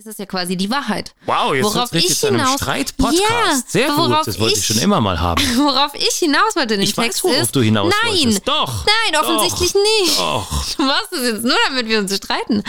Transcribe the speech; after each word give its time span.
ist 0.00 0.06
es 0.06 0.16
ja 0.16 0.24
quasi 0.24 0.56
die 0.56 0.70
Wahrheit. 0.70 1.12
Wow, 1.26 1.54
jetzt 1.54 1.62
Worauf 1.64 1.92
ich 1.92 2.18
zu 2.18 2.28
einem 2.28 2.40
hinaus- 2.40 2.54
Streit-Podcast. 2.56 3.20
Ja, 3.20 3.62
Sehr 3.66 3.88
gut, 3.88 3.98
worauf 3.98 4.24
das 4.24 4.40
wollte 4.40 4.54
ich 4.54 4.60
ich- 4.60 4.66
schon 4.66 4.78
immer 4.78 4.98
mal 4.98 5.20
haben. 5.20 5.42
Worauf 5.58 5.94
ich 5.94 6.14
hinaus 6.18 6.56
wollte 6.56 6.72
in 6.72 6.80
dem 6.80 6.84
Ich 6.88 6.94
Text 6.94 7.22
weiß, 7.22 7.24
worauf 7.24 7.42
ist, 7.42 7.54
du 7.56 7.60
hinaus 7.60 7.92
nein, 8.04 8.14
wolltest. 8.14 8.48
Doch. 8.48 8.86
nein, 8.86 9.20
offensichtlich 9.20 9.72
doch, 9.74 9.80
nicht. 10.00 10.18
Doch. 10.18 10.64
Du 10.78 10.82
machst 10.84 11.12
es 11.12 11.22
jetzt 11.32 11.44
nur, 11.44 11.56
damit 11.68 11.86
wir 11.86 11.98
uns 11.98 12.16
streiten. 12.16 12.62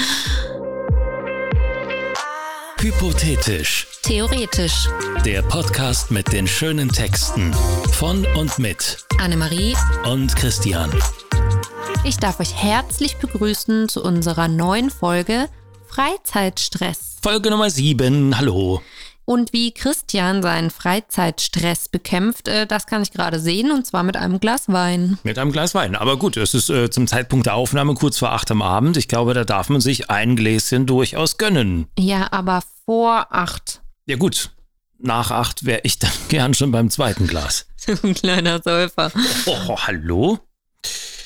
Hypothetisch. 2.81 3.87
Theoretisch. 4.03 4.89
Der 5.23 5.41
Podcast 5.43 6.11
mit 6.11 6.33
den 6.33 6.47
schönen 6.49 6.89
Texten 6.91 7.53
von 7.93 8.25
und 8.35 8.59
mit 8.59 8.97
Annemarie, 9.21 9.77
und 10.03 10.35
Christian. 10.35 10.91
ich 12.03 12.17
darf 12.17 12.41
euch 12.41 12.53
herzlich 12.55 13.15
begrüßen 13.19 13.87
zu 13.87 14.03
unserer 14.03 14.49
neuen 14.49 14.89
Folge 14.89 15.47
Freizeitstress. 15.87 17.10
Folge 17.23 17.51
Nummer 17.51 17.69
7. 17.69 18.35
Hallo. 18.39 18.81
Und 19.25 19.53
wie 19.53 19.71
Christian 19.71 20.41
seinen 20.41 20.71
Freizeitstress 20.71 21.87
bekämpft, 21.87 22.47
äh, 22.47 22.65
das 22.65 22.87
kann 22.87 23.03
ich 23.03 23.11
gerade 23.11 23.39
sehen, 23.39 23.71
und 23.71 23.85
zwar 23.85 24.01
mit 24.01 24.17
einem 24.17 24.39
Glas 24.39 24.67
Wein. 24.69 25.19
Mit 25.21 25.37
einem 25.37 25.51
Glas 25.51 25.75
Wein. 25.75 25.95
Aber 25.95 26.17
gut, 26.17 26.35
es 26.35 26.55
ist 26.55 26.71
äh, 26.71 26.89
zum 26.89 27.05
Zeitpunkt 27.05 27.45
der 27.45 27.53
Aufnahme 27.53 27.93
kurz 27.93 28.17
vor 28.17 28.31
acht 28.31 28.49
am 28.49 28.63
Abend. 28.63 28.97
Ich 28.97 29.07
glaube, 29.07 29.35
da 29.35 29.43
darf 29.43 29.69
man 29.69 29.81
sich 29.81 30.09
ein 30.09 30.35
Gläschen 30.35 30.87
durchaus 30.87 31.37
gönnen. 31.37 31.85
Ja, 31.99 32.27
aber 32.31 32.63
vor 32.85 33.27
acht. 33.29 33.83
Ja 34.07 34.17
gut, 34.17 34.49
nach 34.97 35.29
acht 35.29 35.63
wäre 35.63 35.81
ich 35.83 35.99
dann 35.99 36.11
gern 36.29 36.55
schon 36.55 36.71
beim 36.71 36.89
zweiten 36.89 37.27
Glas. 37.27 37.67
Ein 38.03 38.15
kleiner 38.15 38.63
Säufer. 38.63 39.11
Oh, 39.45 39.77
hallo? 39.77 40.39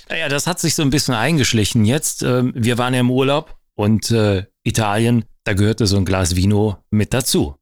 Naja, 0.10 0.28
das 0.28 0.46
hat 0.46 0.60
sich 0.60 0.76
so 0.76 0.82
ein 0.82 0.90
bisschen 0.90 1.14
eingeschlichen 1.14 1.86
jetzt. 1.86 2.22
Ähm, 2.22 2.52
wir 2.54 2.78
waren 2.78 2.94
ja 2.94 3.00
im 3.00 3.12
Urlaub 3.12 3.56
und 3.76 4.12
äh, 4.12 4.44
Italien, 4.66 5.24
da 5.46 5.54
gehörte 5.54 5.88
so 5.88 5.96
ein 5.96 6.06
Glas 6.06 6.36
Vino 6.36 6.78
mit 6.90 7.14
dazu. 7.14 7.56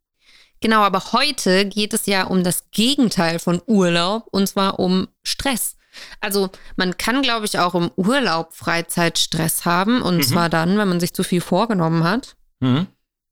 Genau, 0.62 0.82
aber 0.82 1.12
heute 1.12 1.66
geht 1.66 1.94
es 1.94 2.06
ja 2.06 2.24
um 2.24 2.44
das 2.44 2.72
Gegenteil 2.72 3.38
von 3.38 3.62
Urlaub 3.68 4.28
und 4.32 4.48
zwar 4.48 4.80
um 4.80 5.10
Stress. 5.22 5.76
Also 6.22 6.50
man 6.78 6.98
kann, 6.98 7.22
glaube 7.22 7.46
ich, 7.46 7.60
auch 7.60 7.76
im 7.76 7.92
Urlaub 7.98 8.54
Freizeitstress 8.54 9.66
haben 9.66 10.02
und 10.02 10.24
zwar 10.24 10.50
dann, 10.50 10.78
wenn 10.78 10.88
man 10.88 11.00
sich 11.00 11.14
zu 11.14 11.24
viel 11.24 11.42
vorgenommen 11.42 12.04
hat. 12.06 12.36
Mhm. 12.62 12.88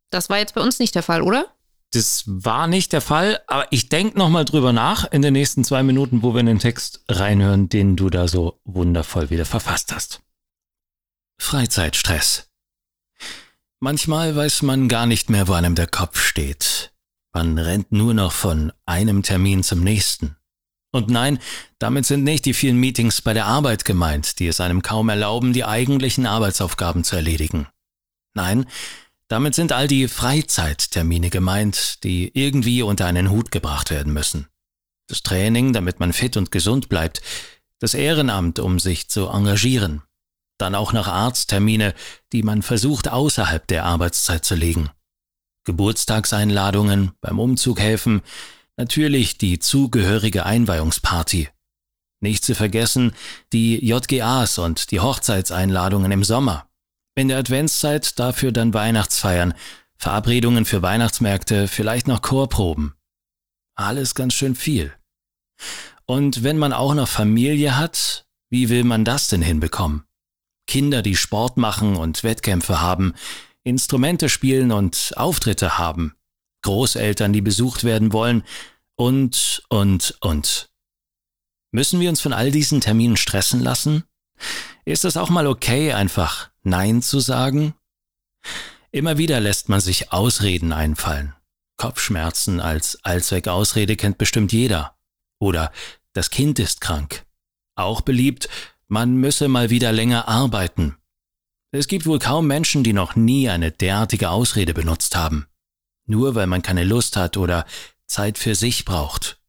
Das 0.10 0.30
war 0.30 0.38
jetzt 0.38 0.54
bei 0.56 0.62
uns 0.62 0.78
nicht 0.80 0.94
der 0.94 1.04
Fall, 1.04 1.22
oder? 1.22 1.48
Das 1.92 2.24
war 2.26 2.68
nicht 2.68 2.94
der 2.94 3.02
Fall, 3.02 3.40
aber 3.48 3.66
ich 3.70 3.90
denke 3.90 4.18
nochmal 4.18 4.46
drüber 4.46 4.74
nach 4.74 5.10
in 5.12 5.22
den 5.22 5.34
nächsten 5.34 5.64
zwei 5.64 5.84
Minuten, 5.84 6.24
wo 6.24 6.34
wir 6.34 6.42
in 6.42 6.46
den 6.46 6.60
Text 6.60 7.04
reinhören, 7.10 7.70
den 7.70 7.96
du 7.96 8.10
da 8.10 8.28
so 8.28 8.60
wundervoll 8.66 9.30
wieder 9.30 9.46
verfasst 9.46 9.94
hast. 9.94 10.22
Freizeitstress. 11.38 12.51
Manchmal 13.84 14.36
weiß 14.36 14.62
man 14.62 14.88
gar 14.88 15.08
nicht 15.08 15.32
mehr, 15.32 15.48
wo 15.48 15.54
einem 15.54 15.74
der 15.74 15.88
Kopf 15.88 16.22
steht. 16.22 16.94
Man 17.34 17.58
rennt 17.58 17.92
nur 17.92 18.14
noch 18.14 18.32
von 18.32 18.72
einem 18.86 19.24
Termin 19.24 19.64
zum 19.64 19.84
nächsten. 19.84 20.36
Und 20.92 21.10
nein, 21.10 21.40
damit 21.80 22.06
sind 22.06 22.24
nicht 22.24 22.46
die 22.46 22.54
vielen 22.54 22.78
Meetings 22.78 23.24
bei 23.24 23.34
der 23.34 23.48
Arbeit 23.48 23.84
gemeint, 23.84 24.38
die 24.38 24.46
es 24.46 24.62
einem 24.62 24.84
kaum 24.84 25.10
erlauben, 25.10 25.52
die 25.52 25.66
eigentlichen 25.66 26.28
Arbeitsaufgaben 26.28 27.04
zu 27.04 27.16
erledigen. 27.16 27.70
Nein, 28.36 28.68
damit 29.28 29.56
sind 29.56 29.72
all 29.72 29.88
die 29.88 30.08
Freizeittermine 30.08 31.32
gemeint, 31.32 32.04
die 32.04 32.30
irgendwie 32.36 32.84
unter 32.84 33.08
einen 33.08 33.32
Hut 33.32 33.50
gebracht 33.50 33.90
werden 33.90 34.14
müssen. 34.14 34.46
Das 35.08 35.24
Training, 35.24 35.74
damit 35.74 36.00
man 36.00 36.14
fit 36.14 36.38
und 36.38 36.52
gesund 36.52 36.88
bleibt, 36.88 37.24
das 37.80 37.96
Ehrenamt, 37.96 38.60
um 38.60 38.78
sich 38.78 39.10
zu 39.10 39.28
engagieren, 39.28 40.04
dann 40.62 40.76
auch 40.76 40.94
noch 40.94 41.08
Arzttermine, 41.08 41.94
die 42.32 42.44
man 42.44 42.62
versucht 42.62 43.10
außerhalb 43.10 43.66
der 43.68 43.86
Arbeitszeit 43.86 44.46
zu 44.46 44.56
legen. 44.56 44.90
Geburtstagseinladungen, 45.66 47.12
beim 47.22 47.40
Umzug 47.40 47.80
helfen, 47.80 48.22
natürlich 48.78 49.38
die 49.38 49.60
zugehörige 49.60 50.46
Einweihungsparty. 50.46 51.50
Nicht 52.22 52.46
zu 52.46 52.56
vergessen 52.56 53.14
die 53.52 53.84
JGAs 53.86 54.60
und 54.60 54.92
die 54.92 55.00
Hochzeitseinladungen 55.00 56.12
im 56.12 56.24
Sommer. 56.24 56.68
In 57.16 57.28
der 57.28 57.40
Adventszeit 57.40 58.18
dafür 58.20 58.52
dann 58.52 58.74
Weihnachtsfeiern, 58.74 59.54
Verabredungen 59.98 60.66
für 60.66 60.82
Weihnachtsmärkte, 60.82 61.68
vielleicht 61.68 62.08
noch 62.08 62.22
Chorproben. 62.22 62.94
Alles 63.76 64.16
ganz 64.16 64.34
schön 64.34 64.56
viel. 64.56 64.94
Und 66.06 66.44
wenn 66.44 66.58
man 66.58 66.74
auch 66.74 66.94
noch 66.94 67.08
Familie 67.08 67.78
hat, 67.78 68.26
wie 68.50 68.70
will 68.70 68.84
man 68.84 69.06
das 69.06 69.28
denn 69.28 69.42
hinbekommen? 69.42 70.04
Kinder, 70.72 71.02
die 71.02 71.18
Sport 71.18 71.58
machen 71.58 71.98
und 71.98 72.24
Wettkämpfe 72.24 72.80
haben, 72.80 73.14
Instrumente 73.66 74.30
spielen 74.30 74.72
und 74.72 75.12
Auftritte 75.18 75.78
haben, 75.78 76.16
Großeltern, 76.62 77.34
die 77.34 77.42
besucht 77.42 77.84
werden 77.84 78.14
wollen 78.14 78.46
und, 78.96 79.64
und, 79.68 80.16
und. 80.22 80.70
Müssen 81.72 82.00
wir 82.00 82.10
uns 82.10 82.22
von 82.22 82.32
all 82.32 82.52
diesen 82.52 82.80
Terminen 82.80 83.18
stressen 83.18 83.60
lassen? 83.60 84.06
Ist 84.86 85.04
es 85.04 85.18
auch 85.18 85.30
mal 85.30 85.46
okay, 85.46 85.92
einfach 85.92 86.52
Nein 86.64 87.02
zu 87.02 87.20
sagen? 87.20 87.74
Immer 88.92 89.18
wieder 89.18 89.42
lässt 89.42 89.68
man 89.68 89.82
sich 89.82 90.14
Ausreden 90.14 90.72
einfallen. 90.72 91.34
Kopfschmerzen 91.76 92.62
als 92.62 92.98
Allzweckausrede 93.04 93.98
kennt 93.98 94.18
bestimmt 94.18 94.54
jeder. 94.54 94.96
Oder 95.38 95.74
das 96.14 96.30
Kind 96.30 96.60
ist 96.60 96.80
krank. 96.80 97.26
Auch 97.76 98.00
beliebt, 98.00 98.48
man 98.92 99.16
müsse 99.16 99.48
mal 99.48 99.70
wieder 99.70 99.94
länger 99.94 100.28
arbeiten. 100.28 100.98
Es 101.72 101.88
gibt 101.88 102.06
wohl 102.06 102.20
kaum 102.20 102.46
Menschen, 102.46 102.84
die 102.84 102.92
noch 102.92 103.16
nie 103.16 103.48
eine 103.48 103.72
derartige 103.72 104.30
Ausrede 104.30 104.74
benutzt 104.74 105.16
haben. 105.16 105.48
Nur 106.06 106.36
weil 106.36 106.46
man 106.46 106.62
keine 106.62 106.84
Lust 106.84 107.16
hat 107.16 107.38
oder 107.38 107.66
Zeit 108.06 108.38
für 108.38 108.54
sich 108.54 108.84
braucht. 108.84 109.42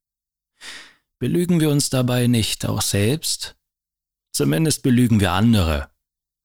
Belügen 1.19 1.59
wir 1.59 1.71
uns 1.71 1.91
dabei 1.91 2.29
nicht 2.29 2.65
auch 2.67 2.83
selbst? 2.83 3.57
Zumindest 4.31 4.85
belügen 4.85 5.19
wir 5.19 5.33
andere. 5.33 5.91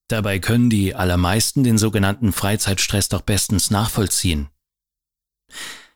Dabei 0.07 0.40
können 0.40 0.72
die 0.72 0.96
allermeisten 0.96 1.63
den 1.63 1.78
sogenannten 1.78 2.34
Freizeitstress 2.34 3.09
doch 3.09 3.22
bestens 3.22 3.69
nachvollziehen. 3.69 4.50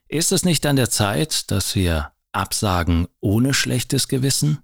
Ist 0.08 0.32
es 0.32 0.46
nicht 0.46 0.68
an 0.68 0.76
der 0.76 0.92
Zeit, 0.92 1.50
dass 1.50 1.74
wir 1.74 2.14
absagen 2.32 3.08
ohne 3.22 3.56
schlechtes 3.56 4.08
Gewissen? 4.08 4.60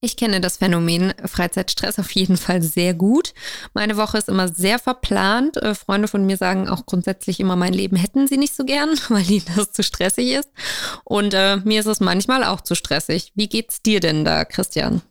Ich 0.00 0.16
kenne 0.16 0.40
das 0.40 0.58
Phänomen 0.58 1.12
Freizeitstress 1.24 1.98
auf 1.98 2.12
jeden 2.12 2.36
Fall 2.36 2.62
sehr 2.62 2.94
gut. 2.94 3.34
Meine 3.74 3.96
Woche 3.96 4.16
ist 4.18 4.28
immer 4.28 4.46
sehr 4.46 4.78
verplant. 4.78 5.56
Äh, 5.56 5.74
Freunde 5.74 6.06
von 6.06 6.24
mir 6.24 6.36
sagen 6.36 6.68
auch 6.68 6.86
grundsätzlich 6.86 7.40
immer, 7.40 7.56
mein 7.56 7.72
Leben 7.72 7.96
hätten 7.96 8.28
sie 8.28 8.36
nicht 8.36 8.54
so 8.54 8.64
gern, 8.64 8.90
weil 9.08 9.28
ihnen 9.28 9.46
das 9.56 9.72
zu 9.72 9.82
stressig 9.82 10.30
ist. 10.30 10.50
Und 11.02 11.34
äh, 11.34 11.56
mir 11.64 11.80
ist 11.80 11.86
es 11.86 11.98
manchmal 11.98 12.44
auch 12.44 12.60
zu 12.60 12.76
stressig. 12.76 13.32
Wie 13.34 13.48
geht's 13.48 13.82
dir 13.82 13.98
denn 13.98 14.24
da, 14.24 14.44
Christian? 14.44 15.02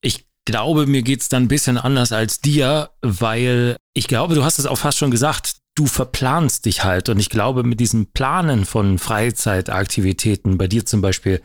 Ich 0.00 0.24
glaube, 0.46 0.86
mir 0.86 1.02
geht's 1.02 1.28
dann 1.28 1.44
ein 1.44 1.48
bisschen 1.48 1.76
anders 1.76 2.10
als 2.10 2.40
dir, 2.40 2.90
weil 3.02 3.76
ich 3.92 4.08
glaube, 4.08 4.34
du 4.34 4.42
hast 4.42 4.58
es 4.58 4.64
auch 4.64 4.78
fast 4.78 4.96
schon 4.96 5.10
gesagt, 5.10 5.56
du 5.74 5.84
verplanst 5.84 6.64
dich 6.64 6.82
halt. 6.82 7.10
Und 7.10 7.18
ich 7.18 7.28
glaube, 7.28 7.62
mit 7.62 7.78
diesem 7.78 8.06
Planen 8.12 8.64
von 8.64 8.98
Freizeitaktivitäten, 8.98 10.56
bei 10.56 10.66
dir 10.66 10.86
zum 10.86 11.02
Beispiel 11.02 11.42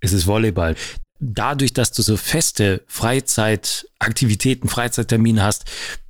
ist 0.00 0.12
es 0.12 0.26
Volleyball, 0.26 0.76
dadurch, 1.20 1.72
dass 1.72 1.92
du 1.92 2.02
so 2.02 2.16
feste 2.16 2.82
Freizeitaktivitäten, 2.86 4.68
Freizeittermine 4.68 5.42
hast, 5.42 5.64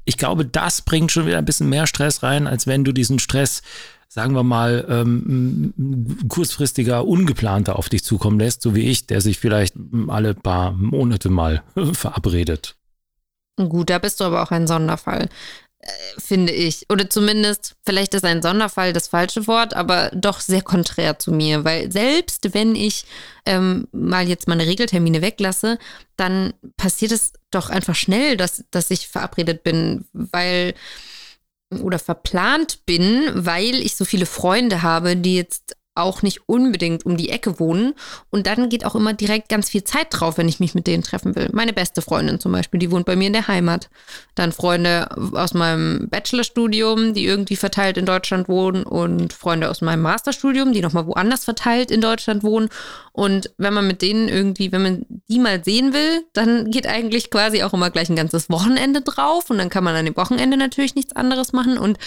ich 0.05 0.17
glaube, 0.17 0.45
das 0.45 0.83
bringt 0.83 1.13
schon 1.13 1.27
wieder 1.27 1.39
ein 1.39 1.45
bisschen 1.45 1.69
mehr 1.69 1.87
Stress 1.87 2.23
rein, 2.23 2.47
als 2.47 2.67
wenn 2.67 2.85
du 2.85 2.93
diesen 2.93 3.19
Stress, 3.19 3.63
sagen 4.09 4.35
wir 4.35 4.43
mal, 4.43 4.85
ähm, 4.89 5.73
kurzfristiger, 6.29 7.07
ungeplanter 7.07 7.79
auf 7.79 7.89
dich 7.89 8.05
zukommen 8.05 8.39
lässt, 8.39 8.63
so 8.63 8.75
wie 8.75 8.89
ich, 8.89 9.07
der 9.07 9.21
sich 9.21 9.39
vielleicht 9.39 9.75
alle 10.09 10.35
paar 10.35 10.73
Monate 10.73 11.31
mal 11.31 11.63
verabredet. 11.93 12.77
Gut, 13.57 13.89
da 13.89 13.99
bist 13.99 14.21
du 14.21 14.25
aber 14.25 14.43
auch 14.43 14.51
ein 14.51 14.67
Sonderfall, 14.67 15.29
finde 16.19 16.53
ich. 16.53 16.87
Oder 16.91 17.11
zumindest, 17.11 17.75
vielleicht 17.85 18.15
ist 18.15 18.25
ein 18.25 18.43
Sonderfall 18.43 18.93
das 18.93 19.09
falsche 19.09 19.47
Wort, 19.47 19.75
aber 19.75 20.11
doch 20.15 20.41
sehr 20.41 20.63
konträr 20.63 21.19
zu 21.19 21.33
mir. 21.33 21.65
Weil 21.65 21.91
selbst 21.93 22.55
wenn 22.55 22.75
ich 22.75 23.05
ähm, 23.47 23.89
mal 23.93 24.29
jetzt 24.29 24.49
meine 24.49 24.67
Regeltermine 24.67 25.23
weglasse, 25.23 25.79
dann 26.17 26.55
passiert 26.77 27.13
es 27.13 27.33
doch 27.51 27.71
einfach 27.71 27.95
schnell, 27.95 28.37
dass, 28.37 28.65
dass 28.71 28.91
ich 28.91 29.09
verabredet 29.09 29.63
bin, 29.63 30.05
weil 30.13 30.75
oder 31.83 31.99
verplant 31.99 32.87
bin, 32.87 33.31
weil 33.35 33.75
ich 33.75 33.97
so 33.97 34.05
viele 34.05 34.27
Freunde 34.27 34.83
habe, 34.83 35.17
die 35.17 35.35
jetzt 35.35 35.77
auch 35.95 36.23
nicht 36.23 36.49
unbedingt 36.49 37.07
um 37.07 37.17
die 37.17 37.31
Ecke 37.31 37.61
wohnen. 37.61 37.95
Und 38.31 38.47
dann 38.47 38.69
geht 38.69 38.85
auch 38.85 38.95
immer 38.95 39.13
direkt 39.13 39.49
ganz 39.49 39.71
viel 39.71 39.85
Zeit 39.85 40.09
drauf, 40.11 40.39
wenn 40.39 40.49
ich 40.49 40.61
mich 40.61 40.75
mit 40.75 40.87
denen 40.87 41.03
treffen 41.03 41.37
will. 41.37 41.49
Meine 41.53 41.73
beste 41.73 42.03
Freundin 42.03 42.41
zum 42.41 42.53
Beispiel, 42.53 42.81
die 42.81 42.91
wohnt 42.91 43.07
bei 43.07 43.15
mir 43.17 43.29
in 43.29 43.33
der 43.33 43.47
Heimat. 43.47 43.91
Dann 44.35 44.53
Freunde 44.53 45.09
aus 45.35 45.55
meinem 45.55 46.09
Bachelorstudium, 46.09 47.15
die 47.15 47.25
irgendwie 47.25 47.57
verteilt 47.57 47.97
in 47.97 48.07
Deutschland 48.07 48.49
wohnen. 48.49 48.83
Und 48.83 49.33
Freunde 49.33 49.71
aus 49.71 49.83
meinem 49.83 50.03
Masterstudium, 50.03 50.73
die 50.73 50.81
nochmal 50.81 51.07
woanders 51.07 51.45
verteilt 51.45 51.91
in 51.91 52.01
Deutschland 52.01 52.43
wohnen. 52.43 52.69
Und 53.13 53.53
wenn 53.59 53.75
man 53.75 53.87
mit 53.87 54.03
denen 54.03 54.29
irgendwie, 54.29 54.73
wenn 54.73 54.83
man 54.83 55.07
die 55.29 55.39
mal 55.39 55.63
sehen 55.63 55.93
will, 55.93 56.25
dann 56.33 56.71
geht 56.71 56.89
eigentlich 56.89 57.31
quasi 57.31 57.63
auch 57.63 57.73
immer 57.73 57.91
gleich 57.91 58.11
ein 58.11 58.17
ganzes 58.17 58.51
Wochenende 58.51 59.01
drauf. 59.01 59.49
Und 59.49 59.59
dann 59.59 59.71
kann 59.71 59.85
man 59.85 59.95
an 59.95 60.07
dem 60.07 60.17
Wochenende 60.17 60.57
natürlich 60.57 60.97
nichts 60.97 61.15
anderes 61.15 61.53
machen. 61.53 61.79
Und 61.79 61.99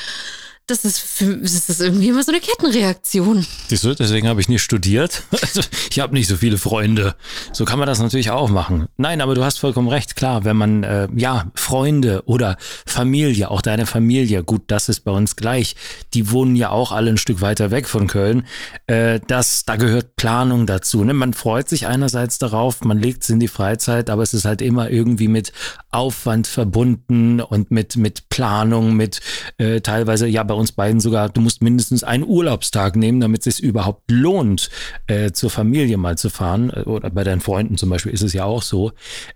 das 0.68 0.84
ist, 0.84 1.00
für, 1.00 1.38
das 1.38 1.70
ist 1.70 1.80
irgendwie 1.80 2.10
immer 2.10 2.24
so 2.24 2.32
eine 2.34 2.42
Kettenreaktion. 2.42 3.46
Siehst 3.70 3.86
du, 3.86 3.94
deswegen 3.94 4.28
habe 4.28 4.42
ich 4.42 4.50
nicht 4.50 4.62
studiert. 4.62 5.24
Also, 5.48 5.62
ich 5.92 6.00
habe 6.00 6.14
nicht 6.14 6.28
so 6.28 6.36
viele 6.36 6.58
Freunde. 6.58 7.16
So 7.54 7.64
kann 7.64 7.80
man 7.80 7.88
das 7.88 8.00
natürlich 8.00 8.32
auch 8.32 8.50
machen. 8.50 8.88
Nein, 8.98 9.22
aber 9.22 9.34
du 9.34 9.46
hast 9.46 9.60
vollkommen 9.60 9.88
recht. 9.88 10.18
Klar, 10.18 10.44
wenn 10.44 10.58
man, 10.58 10.84
äh, 10.84 11.08
ja, 11.16 11.52
Freunde 11.56 12.24
oder 12.26 12.58
Familie, 12.86 13.50
auch 13.50 13.62
deine 13.62 13.86
Familie, 13.86 14.44
gut, 14.44 14.64
das 14.68 14.90
ist 14.90 15.02
bei 15.02 15.12
uns 15.12 15.38
gleich. 15.38 15.78
Die 16.14 16.32
wohnen 16.32 16.58
ja 16.58 16.70
auch 16.72 16.92
alle 16.92 17.12
ein 17.12 17.18
Stück 17.18 17.40
weiter 17.40 17.72
weg 17.72 17.88
von 17.88 18.08
Köln. 18.08 18.46
Äh, 18.88 19.22
das, 19.28 19.64
da 19.64 19.78
gehört 19.78 20.18
Planung 20.18 20.66
dazu. 20.66 21.04
Ne? 21.06 21.14
Man 21.14 21.34
freut 21.34 21.70
sich 21.70 21.88
einerseits 21.88 22.40
darauf, 22.40 22.82
man 22.84 23.00
legt 23.00 23.24
es 23.24 23.30
in 23.30 23.40
die 23.40 23.48
Freizeit, 23.48 24.10
aber 24.10 24.24
es 24.24 24.34
ist 24.34 24.44
halt 24.44 24.62
immer 24.62 24.90
irgendwie 24.90 25.30
mit 25.30 25.54
Aufwand 25.92 26.48
verbunden 26.48 27.40
und 27.40 27.72
mit, 27.72 27.96
mit 27.96 28.28
Planung, 28.28 28.96
mit 28.96 29.22
äh, 29.60 29.80
teilweise, 29.80 30.28
ja, 30.28 30.44
bei 30.44 30.57
uns 30.58 30.72
beiden 30.72 31.00
sogar, 31.00 31.30
du 31.30 31.42
musst 31.42 31.62
mindestens 31.62 32.04
einen 32.04 32.24
Urlaubstag 32.24 32.96
nehmen, 32.96 33.20
damit 33.20 33.46
es 33.46 33.58
sich 33.58 33.64
überhaupt 33.66 34.10
lohnt, 34.12 34.70
äh, 35.08 35.32
zur 35.32 35.50
Familie 35.50 35.98
mal 35.98 36.18
zu 36.18 36.30
fahren. 36.30 36.70
Äh, 36.70 36.82
oder 36.82 37.10
bei 37.10 37.24
deinen 37.24 37.42
Freunden 37.42 37.78
zum 37.78 37.90
Beispiel 37.90 38.12
ist 38.12 38.24
es 38.24 38.34
ja 38.34 38.46
auch 38.46 38.62
so. 38.62 38.92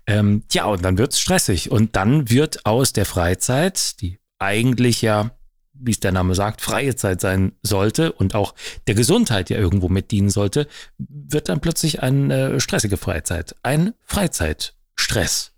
Ähm, 0.06 0.42
ja, 0.52 0.66
und 0.66 0.84
dann 0.84 0.98
wird 0.98 1.12
es 1.12 1.20
stressig. 1.20 1.70
Und 1.70 1.96
dann 1.96 2.30
wird 2.30 2.66
aus 2.66 2.92
der 2.92 3.06
Freizeit, 3.06 4.00
die 4.00 4.18
eigentlich 4.38 5.02
ja 5.02 5.30
wie 5.74 5.90
es 5.90 6.00
der 6.00 6.12
Name 6.12 6.34
sagt, 6.34 6.60
freie 6.60 6.94
Zeit 6.94 7.20
sein 7.20 7.52
sollte 7.62 8.12
und 8.12 8.34
auch 8.34 8.54
der 8.86 8.94
Gesundheit 8.94 9.50
ja 9.50 9.58
irgendwo 9.58 9.88
mit 9.88 10.10
dienen 10.10 10.30
sollte, 10.30 10.68
wird 10.98 11.48
dann 11.48 11.60
plötzlich 11.60 12.02
eine 12.02 12.60
stressige 12.60 12.96
Freizeit, 12.96 13.56
ein 13.62 13.94
Freizeitstress. 14.04 15.52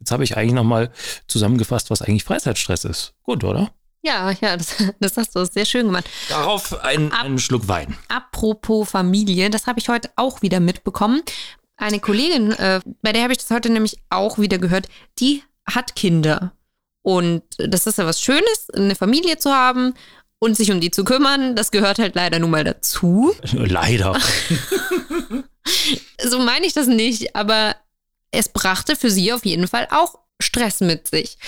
Jetzt 0.00 0.12
habe 0.12 0.24
ich 0.24 0.36
eigentlich 0.36 0.54
nochmal 0.54 0.90
zusammengefasst, 1.26 1.90
was 1.90 2.00
eigentlich 2.00 2.24
Freizeitstress 2.24 2.84
ist. 2.84 3.14
Gut, 3.22 3.44
oder? 3.44 3.70
Ja, 4.02 4.30
ja, 4.40 4.56
das, 4.56 4.76
das 5.00 5.16
hast 5.16 5.36
du 5.36 5.44
sehr 5.44 5.64
schön 5.64 5.86
gemacht. 5.86 6.08
Darauf 6.28 6.78
ein, 6.82 7.12
Ab, 7.12 7.24
einen 7.24 7.38
Schluck 7.38 7.68
Wein. 7.68 7.96
Apropos 8.08 8.90
Familie, 8.90 9.50
das 9.50 9.66
habe 9.66 9.78
ich 9.78 9.88
heute 9.88 10.10
auch 10.16 10.42
wieder 10.42 10.60
mitbekommen. 10.60 11.22
Eine 11.76 12.00
Kollegin, 12.00 12.52
äh, 12.52 12.80
bei 13.02 13.12
der 13.12 13.22
habe 13.22 13.32
ich 13.32 13.38
das 13.38 13.50
heute 13.50 13.70
nämlich 13.70 13.96
auch 14.10 14.38
wieder 14.38 14.58
gehört, 14.58 14.88
die 15.18 15.42
hat 15.66 15.96
Kinder. 15.96 16.52
Und 17.02 17.42
das 17.56 17.86
ist 17.86 17.98
ja 17.98 18.04
was 18.04 18.20
Schönes, 18.20 18.68
eine 18.74 18.94
Familie 18.94 19.38
zu 19.38 19.50
haben 19.50 19.94
und 20.38 20.56
sich 20.56 20.70
um 20.70 20.80
die 20.80 20.90
zu 20.90 21.04
kümmern. 21.04 21.56
Das 21.56 21.70
gehört 21.70 21.98
halt 21.98 22.14
leider 22.14 22.38
nun 22.38 22.50
mal 22.50 22.64
dazu. 22.64 23.34
Leider. 23.52 24.18
so 26.22 26.38
meine 26.40 26.66
ich 26.66 26.74
das 26.74 26.86
nicht, 26.86 27.34
aber 27.34 27.76
es 28.30 28.50
brachte 28.50 28.96
für 28.96 29.10
sie 29.10 29.32
auf 29.32 29.44
jeden 29.46 29.68
Fall 29.68 29.88
auch 29.90 30.18
Stress 30.40 30.80
mit 30.80 31.08
sich. 31.08 31.38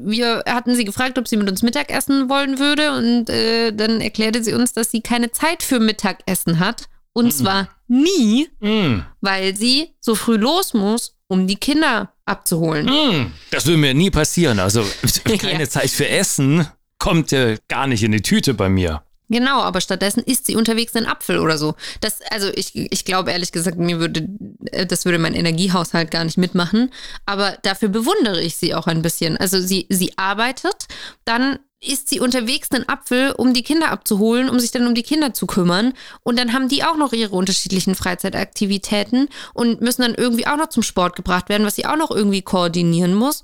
Wir 0.00 0.44
hatten 0.46 0.74
sie 0.74 0.84
gefragt, 0.84 1.18
ob 1.18 1.28
sie 1.28 1.36
mit 1.36 1.48
uns 1.48 1.62
Mittagessen 1.62 2.28
wollen 2.28 2.58
würde 2.58 2.96
und 2.96 3.30
äh, 3.30 3.72
dann 3.72 4.00
erklärte 4.00 4.42
sie 4.42 4.52
uns, 4.52 4.72
dass 4.72 4.90
sie 4.90 5.00
keine 5.00 5.30
Zeit 5.30 5.62
für 5.62 5.80
Mittagessen 5.80 6.58
hat 6.58 6.88
und 7.12 7.26
mm. 7.26 7.30
zwar 7.30 7.68
nie, 7.88 8.48
mm. 8.60 9.00
weil 9.20 9.56
sie 9.56 9.94
so 10.00 10.14
früh 10.14 10.36
los 10.36 10.74
muss, 10.74 11.16
um 11.28 11.46
die 11.46 11.56
Kinder 11.56 12.12
abzuholen. 12.26 12.86
Mm. 12.86 13.32
Das 13.50 13.66
würde 13.66 13.78
mir 13.78 13.94
nie 13.94 14.10
passieren. 14.10 14.58
Also 14.58 14.84
keine 15.38 15.60
ja. 15.60 15.68
Zeit 15.68 15.90
für 15.90 16.08
Essen 16.08 16.66
kommt 16.98 17.30
ja 17.30 17.56
gar 17.68 17.86
nicht 17.86 18.02
in 18.02 18.12
die 18.12 18.22
Tüte 18.22 18.54
bei 18.54 18.68
mir. 18.68 19.02
Genau, 19.28 19.60
aber 19.60 19.80
stattdessen 19.80 20.22
isst 20.22 20.46
sie 20.46 20.56
unterwegs 20.56 20.94
einen 20.94 21.06
Apfel 21.06 21.38
oder 21.38 21.58
so. 21.58 21.74
Das, 22.00 22.20
also 22.30 22.48
ich, 22.54 22.76
ich 22.76 23.04
glaube 23.04 23.32
ehrlich 23.32 23.50
gesagt, 23.50 23.76
mir 23.76 23.98
würde, 23.98 24.28
äh, 24.70 24.86
das 24.86 25.04
würde 25.04 25.18
mein 25.18 25.34
Energiehaushalt 25.34 26.10
gar 26.10 26.24
nicht 26.24 26.38
mitmachen. 26.38 26.92
Aber 27.24 27.58
dafür 27.62 27.88
bewundere 27.88 28.40
ich 28.40 28.56
sie 28.56 28.74
auch 28.74 28.86
ein 28.86 29.02
bisschen. 29.02 29.36
Also 29.36 29.60
sie, 29.60 29.86
sie 29.88 30.16
arbeitet, 30.16 30.86
dann 31.24 31.58
isst 31.80 32.08
sie 32.08 32.20
unterwegs 32.20 32.70
einen 32.70 32.88
Apfel, 32.88 33.32
um 33.32 33.52
die 33.52 33.62
Kinder 33.62 33.90
abzuholen, 33.90 34.48
um 34.48 34.58
sich 34.58 34.70
dann 34.70 34.86
um 34.86 34.94
die 34.94 35.02
Kinder 35.02 35.34
zu 35.34 35.46
kümmern. 35.46 35.92
Und 36.22 36.38
dann 36.38 36.52
haben 36.52 36.68
die 36.68 36.84
auch 36.84 36.96
noch 36.96 37.12
ihre 37.12 37.34
unterschiedlichen 37.34 37.94
Freizeitaktivitäten 37.94 39.28
und 39.54 39.80
müssen 39.80 40.02
dann 40.02 40.14
irgendwie 40.14 40.46
auch 40.46 40.56
noch 40.56 40.68
zum 40.68 40.82
Sport 40.82 41.16
gebracht 41.16 41.48
werden, 41.48 41.66
was 41.66 41.76
sie 41.76 41.86
auch 41.86 41.96
noch 41.96 42.10
irgendwie 42.10 42.42
koordinieren 42.42 43.14
muss. 43.14 43.42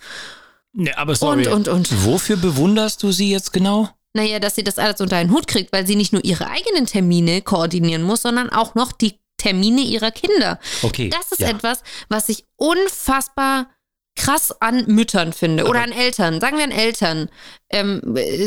Nee, 0.73 0.93
aber 0.94 1.14
sorry. 1.14 1.46
Und, 1.49 1.69
und, 1.69 1.90
und. 1.90 2.05
Wofür 2.06 2.37
bewunderst 2.37 3.02
du 3.02 3.12
sie 3.12 3.31
jetzt 3.31 3.52
genau? 3.52 3.90
Naja, 4.14 4.41
dass 4.41 4.55
sie 4.55 4.64
das 4.64 4.79
alles 4.79 5.00
unter 5.00 5.17
einen 5.17 5.31
Hut 5.31 5.47
kriegt, 5.47 5.73
weil 5.73 5.87
sie 5.87 5.97
nicht 5.97 6.12
nur 6.12 6.25
ihre 6.25 6.49
eigenen 6.49 6.87
Termine 6.87 7.43
koordinieren 7.43 8.03
muss, 8.03 8.23
sondern 8.23 8.50
auch 8.50 8.75
noch 8.75 8.93
die 8.93 9.19
Termine 9.38 9.81
ihrer 9.81 10.11
Kinder. 10.11 10.59
Okay. 10.82 11.09
Das 11.09 11.32
ist 11.32 11.41
ja. 11.41 11.49
etwas, 11.49 11.82
was 12.09 12.29
ich 12.29 12.44
unfassbar 12.56 13.69
krass 14.14 14.55
an 14.61 14.85
Müttern 14.88 15.32
finde 15.32 15.64
oder 15.64 15.82
an 15.82 15.93
Eltern. 15.93 16.41
Sagen 16.41 16.59
wir 16.59 16.64
an 16.64 16.70
Eltern. 16.70 17.31
Ähm, 17.70 18.00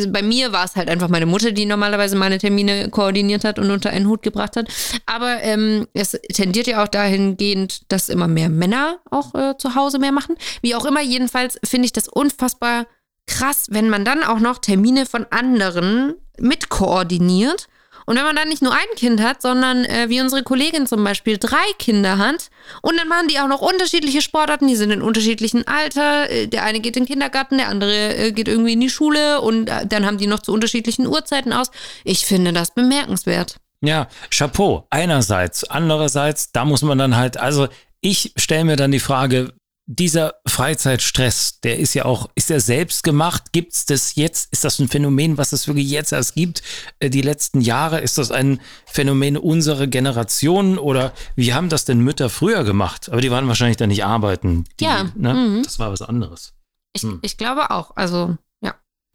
bei 0.09 0.21
mir 0.21 0.51
war 0.51 0.63
es 0.63 0.75
halt 0.75 0.89
einfach 0.89 1.09
meine 1.09 1.25
Mutter, 1.25 1.51
die 1.51 1.65
normalerweise 1.65 2.15
meine 2.15 2.37
Termine 2.37 2.89
koordiniert 2.89 3.43
hat 3.43 3.57
und 3.57 3.71
unter 3.71 3.89
einen 3.89 4.07
Hut 4.07 4.21
gebracht 4.21 4.55
hat. 4.55 4.67
Aber 5.07 5.41
ähm, 5.41 5.87
es 5.93 6.11
tendiert 6.11 6.67
ja 6.67 6.83
auch 6.83 6.87
dahingehend, 6.87 7.91
dass 7.91 8.09
immer 8.09 8.27
mehr 8.27 8.49
Männer 8.49 8.99
auch 9.09 9.33
äh, 9.33 9.57
zu 9.57 9.73
Hause 9.73 9.97
mehr 9.97 10.11
machen. 10.11 10.37
Wie 10.61 10.75
auch 10.75 10.85
immer, 10.85 11.01
jedenfalls 11.01 11.59
finde 11.65 11.87
ich 11.87 11.93
das 11.93 12.07
unfassbar 12.07 12.85
krass, 13.27 13.67
wenn 13.69 13.89
man 13.89 14.05
dann 14.05 14.23
auch 14.23 14.39
noch 14.39 14.59
Termine 14.59 15.05
von 15.05 15.25
anderen 15.29 16.15
mitkoordiniert. 16.39 17.67
Und 18.07 18.17
wenn 18.17 18.23
man 18.23 18.35
dann 18.35 18.49
nicht 18.49 18.61
nur 18.61 18.71
ein 18.71 18.95
Kind 18.97 19.19
hat, 19.19 19.41
sondern 19.41 19.83
äh, 19.83 20.09
wie 20.09 20.21
unsere 20.21 20.43
Kollegin 20.43 20.85
zum 20.85 21.03
Beispiel 21.03 21.39
drei 21.39 21.65
Kinder 21.79 22.19
hat 22.19 22.51
und 22.83 22.97
dann 22.97 23.07
machen 23.07 23.27
die 23.29 23.39
auch 23.39 23.47
noch 23.47 23.61
unterschiedliche 23.61 24.21
Sportarten, 24.21 24.67
die 24.67 24.75
sind 24.75 24.91
in 24.91 25.01
unterschiedlichen 25.01 25.67
Alter. 25.67 26.29
Äh, 26.29 26.47
der 26.47 26.63
eine 26.63 26.81
geht 26.81 26.97
in 26.97 27.03
den 27.03 27.07
Kindergarten, 27.07 27.57
der 27.57 27.67
andere 27.67 28.15
äh, 28.15 28.31
geht 28.31 28.47
irgendwie 28.47 28.73
in 28.73 28.81
die 28.81 28.91
Schule 28.91 29.41
und 29.41 29.69
äh, 29.69 29.87
dann 29.87 30.05
haben 30.05 30.19
die 30.19 30.27
noch 30.27 30.39
zu 30.39 30.53
unterschiedlichen 30.53 31.07
Uhrzeiten 31.07 31.51
aus. 31.51 31.71
Ich 32.03 32.27
finde 32.27 32.53
das 32.53 32.71
bemerkenswert. 32.71 33.55
Ja, 33.81 34.07
Chapeau. 34.29 34.85
Einerseits. 34.91 35.63
Andererseits, 35.63 36.51
da 36.51 36.63
muss 36.63 36.83
man 36.83 36.99
dann 36.99 37.15
halt, 37.15 37.37
also 37.37 37.67
ich 38.01 38.33
stelle 38.37 38.65
mir 38.65 38.75
dann 38.75 38.91
die 38.91 38.99
Frage, 38.99 39.51
dieser 39.87 40.35
Freizeitstress, 40.47 41.59
der 41.61 41.77
ist 41.77 41.93
ja 41.93 42.05
auch, 42.05 42.29
ist 42.33 42.49
er 42.49 42.59
selbst 42.59 43.03
gemacht? 43.03 43.51
Gibt 43.51 43.73
es 43.73 43.85
das 43.85 44.15
jetzt? 44.15 44.51
Ist 44.51 44.63
das 44.63 44.79
ein 44.79 44.87
Phänomen, 44.87 45.37
was 45.37 45.51
es 45.51 45.67
wirklich 45.67 45.89
jetzt 45.89 46.11
erst 46.11 46.35
gibt? 46.35 46.63
Äh, 46.99 47.09
die 47.09 47.21
letzten 47.21 47.61
Jahre? 47.61 47.99
Ist 47.99 48.17
das 48.17 48.31
ein 48.31 48.59
Phänomen 48.85 49.37
unserer 49.37 49.87
Generation? 49.87 50.77
Oder 50.79 51.13
wie 51.35 51.53
haben 51.53 51.69
das 51.69 51.85
denn 51.85 51.99
Mütter 51.99 52.29
früher 52.29 52.63
gemacht? 52.63 53.09
Aber 53.09 53.21
die 53.21 53.31
waren 53.31 53.47
wahrscheinlich 53.47 53.77
da 53.77 53.85
nicht 53.85 54.03
arbeiten. 54.03 54.65
Die, 54.79 54.85
ja. 54.85 55.11
Ne? 55.15 55.33
Mhm. 55.33 55.63
Das 55.63 55.77
war 55.77 55.91
was 55.91 56.01
anderes. 56.01 56.53
Ich, 56.93 57.03
hm. 57.03 57.19
ich 57.21 57.37
glaube 57.37 57.69
auch. 57.71 57.95
Also 57.95 58.37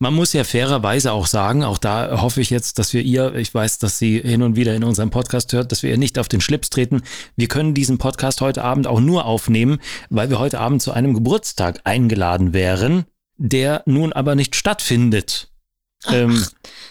man 0.00 0.14
muss 0.14 0.32
ja 0.32 0.44
fairerweise 0.44 1.12
auch 1.12 1.26
sagen, 1.26 1.62
auch 1.62 1.76
da 1.76 2.22
hoffe 2.22 2.40
ich 2.40 2.48
jetzt, 2.48 2.78
dass 2.78 2.94
wir 2.94 3.02
ihr, 3.02 3.34
ich 3.34 3.54
weiß, 3.54 3.78
dass 3.78 3.98
sie 3.98 4.18
hin 4.18 4.42
und 4.42 4.56
wieder 4.56 4.74
in 4.74 4.82
unserem 4.82 5.10
Podcast 5.10 5.52
hört, 5.52 5.70
dass 5.70 5.82
wir 5.82 5.90
ihr 5.90 5.98
nicht 5.98 6.18
auf 6.18 6.26
den 6.26 6.40
Schlips 6.40 6.70
treten. 6.70 7.02
Wir 7.36 7.48
können 7.48 7.74
diesen 7.74 7.98
Podcast 7.98 8.40
heute 8.40 8.64
Abend 8.64 8.86
auch 8.86 9.00
nur 9.00 9.26
aufnehmen, 9.26 9.78
weil 10.08 10.30
wir 10.30 10.38
heute 10.38 10.58
Abend 10.58 10.80
zu 10.80 10.92
einem 10.92 11.12
Geburtstag 11.12 11.82
eingeladen 11.84 12.54
wären, 12.54 13.04
der 13.36 13.82
nun 13.84 14.14
aber 14.14 14.34
nicht 14.34 14.56
stattfindet. 14.56 15.49
Ähm, 16.08 16.42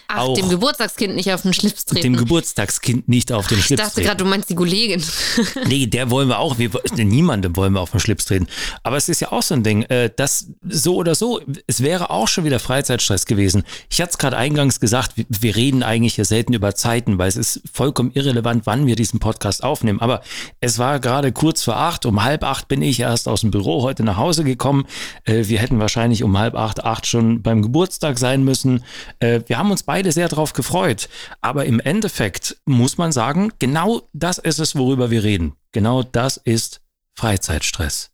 Ach, 0.06 0.18
auch 0.18 0.34
dem 0.34 0.48
Geburtstagskind 0.48 1.14
nicht 1.14 1.32
auf 1.32 1.42
den 1.42 1.52
Schlips 1.52 1.84
treten. 1.84 2.02
Dem 2.02 2.16
Geburtstagskind 2.16 3.08
nicht 3.08 3.32
auf 3.32 3.48
den 3.48 3.58
Ach, 3.58 3.64
Schlips 3.64 3.82
treten. 3.82 3.88
Ich 3.88 3.94
dachte 3.94 4.02
gerade, 4.02 4.24
du 4.24 4.30
meinst 4.30 4.50
die 4.50 4.54
Kollegin. 4.54 5.02
nee, 5.66 5.86
der 5.86 6.10
wollen 6.10 6.28
wir 6.28 6.38
auch. 6.38 6.58
Wir, 6.58 6.70
niemandem 6.96 7.56
wollen 7.56 7.72
wir 7.72 7.80
auf 7.80 7.90
den 7.90 8.00
Schlips 8.00 8.24
treten. 8.24 8.46
Aber 8.84 8.96
es 8.96 9.08
ist 9.08 9.20
ja 9.20 9.32
auch 9.32 9.42
so 9.42 9.54
ein 9.54 9.64
Ding, 9.64 9.82
äh, 9.84 10.10
dass 10.14 10.46
so 10.68 10.94
oder 10.94 11.16
so, 11.16 11.40
es 11.66 11.82
wäre 11.82 12.10
auch 12.10 12.28
schon 12.28 12.44
wieder 12.44 12.60
Freizeitstress 12.60 13.26
gewesen. 13.26 13.64
Ich 13.88 14.00
hatte 14.00 14.12
es 14.12 14.18
gerade 14.18 14.36
eingangs 14.36 14.78
gesagt, 14.78 15.16
wir, 15.16 15.26
wir 15.28 15.56
reden 15.56 15.82
eigentlich 15.82 16.16
ja 16.16 16.24
selten 16.24 16.52
über 16.52 16.74
Zeiten, 16.76 17.18
weil 17.18 17.28
es 17.28 17.36
ist 17.36 17.62
vollkommen 17.72 18.12
irrelevant, 18.14 18.66
wann 18.66 18.86
wir 18.86 18.94
diesen 18.94 19.18
Podcast 19.18 19.64
aufnehmen. 19.64 20.00
Aber 20.00 20.22
es 20.60 20.78
war 20.78 21.00
gerade 21.00 21.32
kurz 21.32 21.62
vor 21.62 21.76
acht, 21.76 22.06
um 22.06 22.22
halb 22.22 22.44
acht 22.44 22.68
bin 22.68 22.82
ich 22.82 23.00
erst 23.00 23.28
aus 23.28 23.40
dem 23.40 23.50
Büro 23.50 23.82
heute 23.82 24.04
nach 24.04 24.16
Hause 24.16 24.44
gekommen. 24.44 24.86
Äh, 25.24 25.46
wir 25.46 25.58
hätten 25.58 25.80
wahrscheinlich 25.80 26.22
um 26.22 26.38
halb 26.38 26.54
acht, 26.54 26.84
acht 26.84 27.06
schon 27.06 27.42
beim 27.42 27.62
Geburtstag 27.62 28.18
sein 28.18 28.44
müssen. 28.44 28.84
Äh, 29.18 29.40
wir 29.46 29.58
haben 29.58 29.70
uns 29.70 29.82
beide 29.82 30.12
sehr 30.12 30.28
darauf 30.28 30.52
gefreut. 30.52 31.08
Aber 31.40 31.66
im 31.66 31.80
Endeffekt 31.80 32.56
muss 32.66 32.98
man 32.98 33.12
sagen, 33.12 33.52
genau 33.58 34.02
das 34.12 34.38
ist 34.38 34.58
es, 34.58 34.76
worüber 34.76 35.10
wir 35.10 35.22
reden. 35.24 35.54
Genau 35.72 36.02
das 36.02 36.36
ist 36.36 36.80
Freizeitstress. 37.14 38.10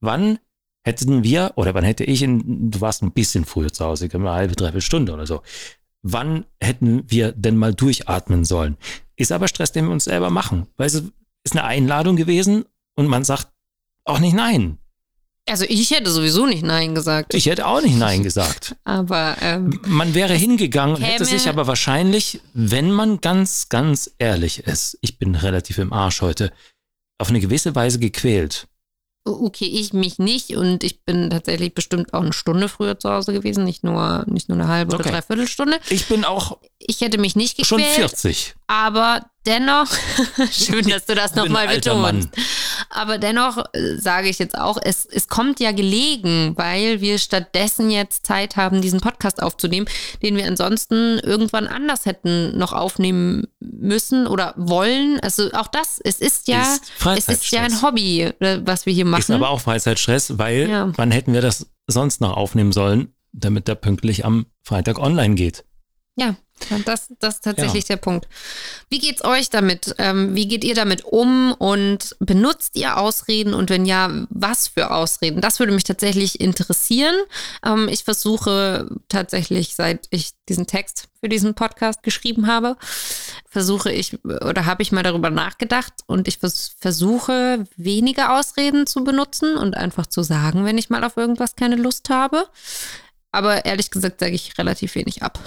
Wann 0.00 0.38
hätten 0.84 1.24
wir, 1.24 1.52
oder 1.56 1.74
wann 1.74 1.84
hätte 1.84 2.04
ich, 2.04 2.22
in, 2.22 2.70
du 2.70 2.80
warst 2.80 3.02
ein 3.02 3.12
bisschen 3.12 3.44
früher 3.44 3.72
zu 3.72 3.84
Hause, 3.84 4.08
eine 4.12 4.30
halbe, 4.30 4.54
dreiviertel 4.54 4.82
Stunde 4.82 5.12
oder 5.12 5.26
so. 5.26 5.42
Wann 6.02 6.46
hätten 6.60 7.10
wir 7.10 7.32
denn 7.32 7.56
mal 7.56 7.74
durchatmen 7.74 8.44
sollen? 8.44 8.76
Ist 9.16 9.32
aber 9.32 9.48
Stress, 9.48 9.72
den 9.72 9.86
wir 9.86 9.92
uns 9.92 10.04
selber 10.04 10.30
machen. 10.30 10.68
Weil 10.76 10.86
es 10.86 10.94
ist 10.94 11.52
eine 11.52 11.64
Einladung 11.64 12.14
gewesen 12.14 12.64
und 12.94 13.08
man 13.08 13.24
sagt 13.24 13.48
auch 14.04 14.20
nicht 14.20 14.34
nein. 14.34 14.78
Also 15.48 15.64
ich 15.68 15.92
hätte 15.92 16.10
sowieso 16.10 16.44
nicht 16.46 16.64
Nein 16.64 16.94
gesagt. 16.94 17.32
Ich 17.34 17.46
hätte 17.46 17.66
auch 17.66 17.80
nicht 17.80 17.96
Nein 17.96 18.22
gesagt. 18.24 18.74
aber 18.84 19.36
ähm, 19.40 19.80
man 19.86 20.14
wäre 20.14 20.34
hingegangen 20.34 20.96
und 20.96 21.02
hätte 21.02 21.24
sich 21.24 21.48
aber 21.48 21.66
wahrscheinlich, 21.68 22.40
wenn 22.52 22.90
man 22.90 23.20
ganz, 23.20 23.68
ganz 23.68 24.10
ehrlich 24.18 24.60
ist, 24.66 24.98
ich 25.02 25.18
bin 25.18 25.36
relativ 25.36 25.78
im 25.78 25.92
Arsch 25.92 26.20
heute, 26.20 26.52
auf 27.18 27.28
eine 27.28 27.40
gewisse 27.40 27.74
Weise 27.76 28.00
gequält. 28.00 28.66
okay, 29.24 29.66
ich 29.66 29.92
mich 29.92 30.18
nicht 30.18 30.56
und 30.56 30.82
ich 30.82 31.04
bin 31.04 31.30
tatsächlich 31.30 31.74
bestimmt 31.74 32.12
auch 32.12 32.22
eine 32.22 32.32
Stunde 32.32 32.68
früher 32.68 32.98
zu 32.98 33.08
Hause 33.08 33.32
gewesen, 33.32 33.62
nicht 33.62 33.84
nur, 33.84 34.24
nicht 34.26 34.48
nur 34.48 34.58
eine 34.58 34.68
halbe 34.68 34.94
okay. 34.94 35.02
oder 35.04 35.12
dreiviertel 35.12 35.46
Stunde. 35.46 35.78
Ich 35.90 36.06
bin 36.06 36.24
auch. 36.24 36.58
Ich 36.78 37.00
hätte 37.02 37.18
mich 37.18 37.36
nicht 37.36 37.56
gequält. 37.56 37.82
Schon 37.82 37.94
40. 37.94 38.54
Aber 38.66 39.24
dennoch, 39.46 39.86
schön, 40.50 40.88
dass 40.88 41.06
du 41.06 41.14
das 41.14 41.36
nochmal 41.36 41.68
betonst. 41.68 42.30
Aber 42.90 43.18
dennoch 43.18 43.58
äh, 43.72 43.96
sage 43.96 44.28
ich 44.28 44.38
jetzt 44.38 44.56
auch, 44.56 44.78
es, 44.82 45.06
es 45.06 45.28
kommt 45.28 45.60
ja 45.60 45.72
gelegen, 45.72 46.52
weil 46.56 47.00
wir 47.00 47.18
stattdessen 47.18 47.90
jetzt 47.90 48.26
Zeit 48.26 48.56
haben, 48.56 48.82
diesen 48.82 49.00
Podcast 49.00 49.42
aufzunehmen, 49.42 49.86
den 50.22 50.36
wir 50.36 50.46
ansonsten 50.46 51.18
irgendwann 51.18 51.66
anders 51.66 52.06
hätten 52.06 52.56
noch 52.56 52.72
aufnehmen 52.72 53.46
müssen 53.60 54.26
oder 54.26 54.54
wollen. 54.56 55.20
Also 55.20 55.50
auch 55.52 55.68
das, 55.68 56.00
es 56.02 56.20
ist 56.20 56.48
ja, 56.48 56.62
ist 56.62 57.28
es 57.28 57.28
ist 57.28 57.50
ja 57.50 57.62
ein 57.62 57.82
Hobby, 57.82 58.22
äh, 58.22 58.60
was 58.64 58.86
wir 58.86 58.92
hier 58.92 59.04
machen. 59.04 59.20
Ist 59.20 59.30
aber 59.30 59.50
auch 59.50 59.60
Freizeitstress, 59.60 60.38
weil 60.38 60.68
ja. 60.68 60.92
wann 60.96 61.10
hätten 61.10 61.32
wir 61.32 61.42
das 61.42 61.66
sonst 61.86 62.20
noch 62.20 62.36
aufnehmen 62.36 62.72
sollen, 62.72 63.14
damit 63.32 63.68
der 63.68 63.74
pünktlich 63.74 64.24
am 64.24 64.46
Freitag 64.62 64.98
online 64.98 65.34
geht? 65.34 65.64
Ja, 66.16 66.34
das, 66.86 67.12
das 67.20 67.34
ist 67.34 67.44
tatsächlich 67.44 67.84
ja. 67.84 67.94
der 67.94 67.96
Punkt. 67.98 68.26
Wie 68.88 68.98
geht's 68.98 69.22
euch 69.22 69.50
damit? 69.50 69.94
Ähm, 69.98 70.34
wie 70.34 70.48
geht 70.48 70.64
ihr 70.64 70.74
damit 70.74 71.04
um 71.04 71.52
und 71.52 72.16
benutzt 72.18 72.76
ihr 72.76 72.96
Ausreden 72.96 73.52
und 73.52 73.68
wenn 73.68 73.84
ja, 73.84 74.10
was 74.30 74.68
für 74.68 74.90
Ausreden? 74.90 75.42
Das 75.42 75.58
würde 75.58 75.72
mich 75.72 75.84
tatsächlich 75.84 76.40
interessieren. 76.40 77.14
Ähm, 77.64 77.88
ich 77.88 78.04
versuche 78.04 78.88
tatsächlich, 79.08 79.74
seit 79.74 80.06
ich 80.08 80.30
diesen 80.48 80.66
Text 80.66 81.08
für 81.20 81.28
diesen 81.28 81.54
Podcast 81.54 82.02
geschrieben 82.02 82.46
habe, 82.46 82.76
versuche 83.46 83.92
ich 83.92 84.18
oder 84.24 84.64
habe 84.64 84.82
ich 84.82 84.92
mal 84.92 85.02
darüber 85.02 85.30
nachgedacht 85.30 85.92
und 86.06 86.26
ich 86.26 86.38
vers 86.38 86.74
versuche 86.78 87.64
weniger 87.76 88.38
Ausreden 88.38 88.86
zu 88.86 89.04
benutzen 89.04 89.56
und 89.56 89.76
einfach 89.76 90.06
zu 90.06 90.22
sagen, 90.22 90.64
wenn 90.64 90.78
ich 90.78 90.88
mal 90.88 91.04
auf 91.04 91.18
irgendwas 91.18 91.54
keine 91.54 91.76
Lust 91.76 92.08
habe. 92.08 92.48
Aber 93.32 93.64
ehrlich 93.64 93.90
gesagt 93.90 94.20
sage 94.20 94.34
ich 94.34 94.56
relativ 94.58 94.94
wenig 94.94 95.22
ab. 95.22 95.38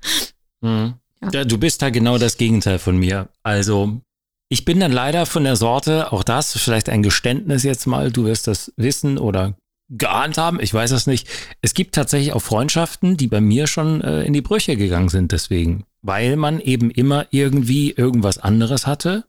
mhm. 0.60 0.94
ja. 1.32 1.44
Du 1.44 1.58
bist 1.58 1.82
da 1.82 1.90
genau 1.90 2.18
das 2.18 2.36
Gegenteil 2.36 2.78
von 2.78 2.96
mir. 2.96 3.28
Also 3.42 4.00
ich 4.48 4.64
bin 4.64 4.80
dann 4.80 4.92
leider 4.92 5.24
von 5.24 5.44
der 5.44 5.56
Sorte, 5.56 6.12
auch 6.12 6.24
das, 6.24 6.52
vielleicht 6.58 6.88
ein 6.88 7.02
Geständnis 7.02 7.62
jetzt 7.62 7.86
mal, 7.86 8.12
du 8.12 8.24
wirst 8.24 8.46
das 8.48 8.72
wissen 8.76 9.18
oder 9.18 9.56
geahnt 9.88 10.38
haben, 10.38 10.60
ich 10.60 10.72
weiß 10.72 10.90
es 10.90 11.06
nicht. 11.06 11.28
Es 11.60 11.74
gibt 11.74 11.94
tatsächlich 11.94 12.32
auch 12.32 12.42
Freundschaften, 12.42 13.16
die 13.16 13.28
bei 13.28 13.40
mir 13.40 13.66
schon 13.66 14.00
äh, 14.00 14.22
in 14.24 14.32
die 14.32 14.40
Brüche 14.40 14.76
gegangen 14.76 15.08
sind 15.08 15.32
deswegen, 15.32 15.84
weil 16.02 16.36
man 16.36 16.60
eben 16.60 16.90
immer 16.90 17.26
irgendwie 17.30 17.92
irgendwas 17.92 18.38
anderes 18.38 18.86
hatte 18.86 19.24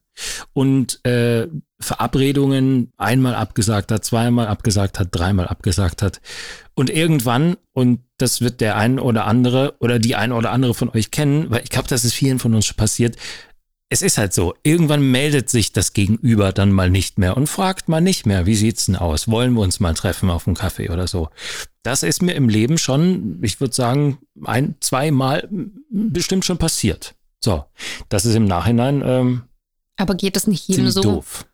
und 0.54 1.04
äh, 1.06 1.48
Verabredungen 1.80 2.92
einmal 2.98 3.36
abgesagt 3.36 3.92
hat, 3.92 4.06
zweimal 4.06 4.48
abgesagt 4.48 5.00
hat, 5.00 5.10
dreimal 5.12 5.48
abgesagt 5.48 6.02
hat. 6.02 6.22
Und 6.76 6.90
irgendwann, 6.90 7.58
und 7.74 8.02
das 8.18 8.42
wird 8.42 8.62
der 8.62 8.78
ein 8.78 9.00
oder 9.00 9.26
andere 9.26 9.76
oder 9.80 10.00
die 10.00 10.16
ein 10.16 10.32
oder 10.32 10.52
andere 10.52 10.74
von 10.74 10.90
euch 10.90 11.12
kennen, 11.12 11.50
weil 11.50 11.64
ich 11.64 11.70
glaube, 11.70 11.88
das 11.88 12.06
ist 12.06 12.14
vielen 12.14 12.40
von 12.40 12.54
uns 12.54 12.66
schon 12.66 12.78
passiert, 12.78 13.18
es 13.94 14.02
ist 14.02 14.18
halt 14.18 14.34
so, 14.34 14.56
irgendwann 14.64 15.12
meldet 15.12 15.52
sich 15.52 15.72
das 15.72 15.94
Gegenüber 15.94 16.52
dann 16.52 16.72
mal 16.72 16.90
nicht 16.90 17.20
mehr 17.20 17.38
und 17.38 17.46
fragt 17.46 17.90
mal 17.90 18.02
nicht 18.02 18.26
mehr, 18.26 18.48
wie 18.48 18.56
sieht's 18.56 18.88
denn 18.88 18.96
aus? 18.96 19.28
Wollen 19.28 19.54
wir 19.54 19.62
uns 19.62 19.80
mal 19.80 19.94
treffen 19.94 20.32
auf 20.32 20.48
einen 20.48 20.56
Kaffee 20.56 20.90
oder 20.90 21.06
so? 21.06 21.30
Das 21.84 22.02
ist 22.02 22.24
mir 22.24 22.34
im 22.34 22.50
Leben 22.50 22.80
schon, 22.80 23.38
ich 23.44 23.62
würde 23.62 23.76
sagen, 23.76 24.18
ein, 24.44 24.74
zweimal 24.80 25.48
bestimmt 25.92 26.44
schon 26.44 26.58
passiert. 26.58 27.14
So, 27.40 27.66
das 28.10 28.26
ist 28.26 28.34
im 28.34 28.46
Nachhinein 28.46 29.04
ähm, 29.06 29.44
aber 29.98 30.16
geht 30.16 30.38
es 30.38 30.48
nicht 30.48 30.68
jedem 30.68 30.90
so? 30.90 31.02
Doof. 31.02 31.46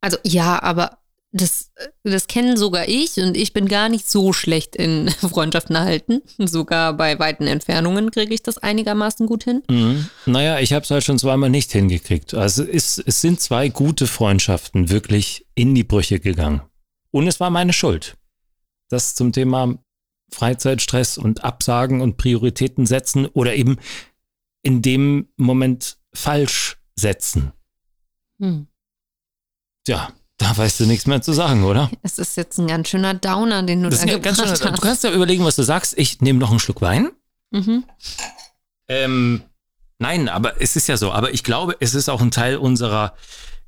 Also 0.00 0.18
ja, 0.24 0.62
aber 0.62 0.98
das, 1.30 1.70
das 2.04 2.26
kennen 2.26 2.56
sogar 2.56 2.88
ich 2.88 3.18
und 3.18 3.36
ich 3.36 3.52
bin 3.52 3.68
gar 3.68 3.88
nicht 3.88 4.10
so 4.10 4.32
schlecht 4.32 4.76
in 4.76 5.10
Freundschaften 5.20 5.78
halten. 5.78 6.22
Sogar 6.38 6.94
bei 6.94 7.18
weiten 7.18 7.46
Entfernungen 7.46 8.10
kriege 8.10 8.32
ich 8.32 8.42
das 8.42 8.58
einigermaßen 8.58 9.26
gut 9.26 9.44
hin. 9.44 9.62
Mhm. 9.68 10.08
Naja, 10.26 10.58
ich 10.60 10.72
habe 10.72 10.84
es 10.84 10.90
halt 10.90 11.04
schon 11.04 11.18
zweimal 11.18 11.50
nicht 11.50 11.70
hingekriegt. 11.72 12.34
Also 12.34 12.64
es, 12.64 12.98
es 12.98 13.20
sind 13.20 13.40
zwei 13.40 13.68
gute 13.68 14.06
Freundschaften 14.06 14.88
wirklich 14.88 15.46
in 15.54 15.74
die 15.74 15.84
Brüche 15.84 16.18
gegangen. 16.18 16.62
Und 17.10 17.26
es 17.26 17.40
war 17.40 17.50
meine 17.50 17.72
Schuld. 17.72 18.16
Das 18.88 19.14
zum 19.14 19.32
Thema 19.32 19.78
Freizeitstress 20.30 21.18
und 21.18 21.44
Absagen 21.44 22.00
und 22.00 22.16
Prioritäten 22.16 22.86
setzen 22.86 23.26
oder 23.26 23.54
eben 23.54 23.76
in 24.62 24.82
dem 24.82 25.28
Moment 25.36 25.98
falsch 26.12 26.78
setzen. 26.96 27.52
Hm. 28.40 28.66
Tja, 29.84 30.12
da 30.38 30.56
weißt 30.56 30.80
du 30.80 30.86
nichts 30.86 31.06
mehr 31.06 31.20
zu 31.20 31.32
sagen, 31.32 31.64
oder? 31.64 31.90
Es 32.02 32.18
ist 32.18 32.36
jetzt 32.36 32.58
ein 32.58 32.68
ganz 32.68 32.88
schöner 32.88 33.14
Downer, 33.14 33.62
den 33.62 33.82
du 33.82 33.90
das 33.90 34.00
da 34.00 34.06
gebracht 34.06 34.36
schöner, 34.36 34.50
hast. 34.50 34.64
Du 34.64 34.72
kannst 34.72 35.04
ja 35.04 35.10
überlegen, 35.10 35.44
was 35.44 35.56
du 35.56 35.62
sagst. 35.62 35.98
Ich 35.98 36.20
nehme 36.20 36.38
noch 36.38 36.50
einen 36.50 36.60
Schluck 36.60 36.80
Wein. 36.80 37.10
Mhm. 37.50 37.84
Ähm, 38.88 39.42
nein, 39.98 40.28
aber 40.28 40.60
es 40.60 40.76
ist 40.76 40.86
ja 40.86 40.96
so. 40.96 41.12
Aber 41.12 41.34
ich 41.34 41.42
glaube, 41.42 41.76
es 41.80 41.94
ist 41.94 42.08
auch 42.08 42.20
ein 42.20 42.30
Teil 42.30 42.56
unserer 42.56 43.14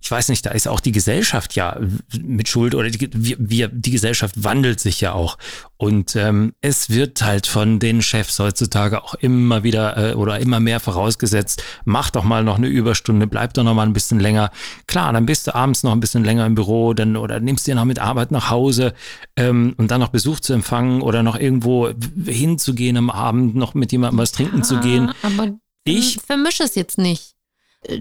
ich 0.02 0.11
weiß 0.11 0.30
nicht, 0.30 0.47
da 0.47 0.50
ist 0.50 0.66
auch 0.66 0.80
die 0.80 0.92
Gesellschaft 0.92 1.54
ja 1.54 1.78
mit 2.19 2.49
Schuld 2.49 2.75
oder 2.75 2.88
die, 2.88 3.11
wir, 3.12 3.69
die 3.69 3.90
Gesellschaft 3.90 4.42
wandelt 4.42 4.80
sich 4.80 5.00
ja 5.00 5.12
auch. 5.12 5.37
Und 5.76 6.16
ähm, 6.16 6.54
es 6.62 6.90
wird 6.90 7.23
halt 7.23 7.47
von 7.47 7.78
den 7.78 8.00
Chefs 8.00 8.38
heutzutage 8.38 9.02
auch 9.02 9.14
immer 9.14 9.62
wieder 9.62 10.12
äh, 10.12 10.14
oder 10.14 10.38
immer 10.38 10.59
mehr 10.59 10.80
vorausgesetzt, 10.80 11.62
mach 11.85 12.11
doch 12.11 12.25
mal 12.25 12.42
noch 12.42 12.57
eine 12.57 12.69
Überstunde, 12.69 13.26
bleib 13.26 13.54
doch 13.54 13.62
noch 13.62 13.75
mal 13.75 13.87
ein 13.87 13.92
bisschen 13.92 14.21
länger. 14.21 14.50
Klar, 14.87 15.12
dann 15.12 15.26
bist 15.26 15.47
du 15.47 15.54
abends 15.54 15.83
noch 15.83 15.92
ein 15.92 16.00
bisschen 16.00 16.25
länger 16.25 16.47
im 16.47 16.54
Büro 16.54 16.95
dann, 16.95 17.16
oder 17.16 17.38
nimmst 17.38 17.66
dir 17.66 17.75
noch 17.75 17.85
mit 17.85 17.99
Arbeit 17.99 18.30
nach 18.30 18.50
Hause 18.50 18.95
ähm, 19.37 19.75
und 19.76 19.90
dann 19.90 20.00
noch 20.00 20.09
Besuch 20.09 20.40
zu 20.40 20.54
empfangen 20.54 21.02
oder 21.02 21.23
noch 21.23 21.38
irgendwo 21.38 21.90
hinzugehen 22.26 22.97
am 22.97 23.11
Abend, 23.11 23.54
noch 23.54 23.75
mit 23.75 23.92
jemandem 23.92 24.19
was 24.19 24.33
trinken 24.33 24.59
ja, 24.59 24.62
zu 24.62 24.80
gehen. 24.80 25.12
Aber 25.23 25.59
ich 25.85 26.19
vermische 26.26 26.62
es 26.62 26.75
jetzt 26.75 26.99
nicht 26.99 27.35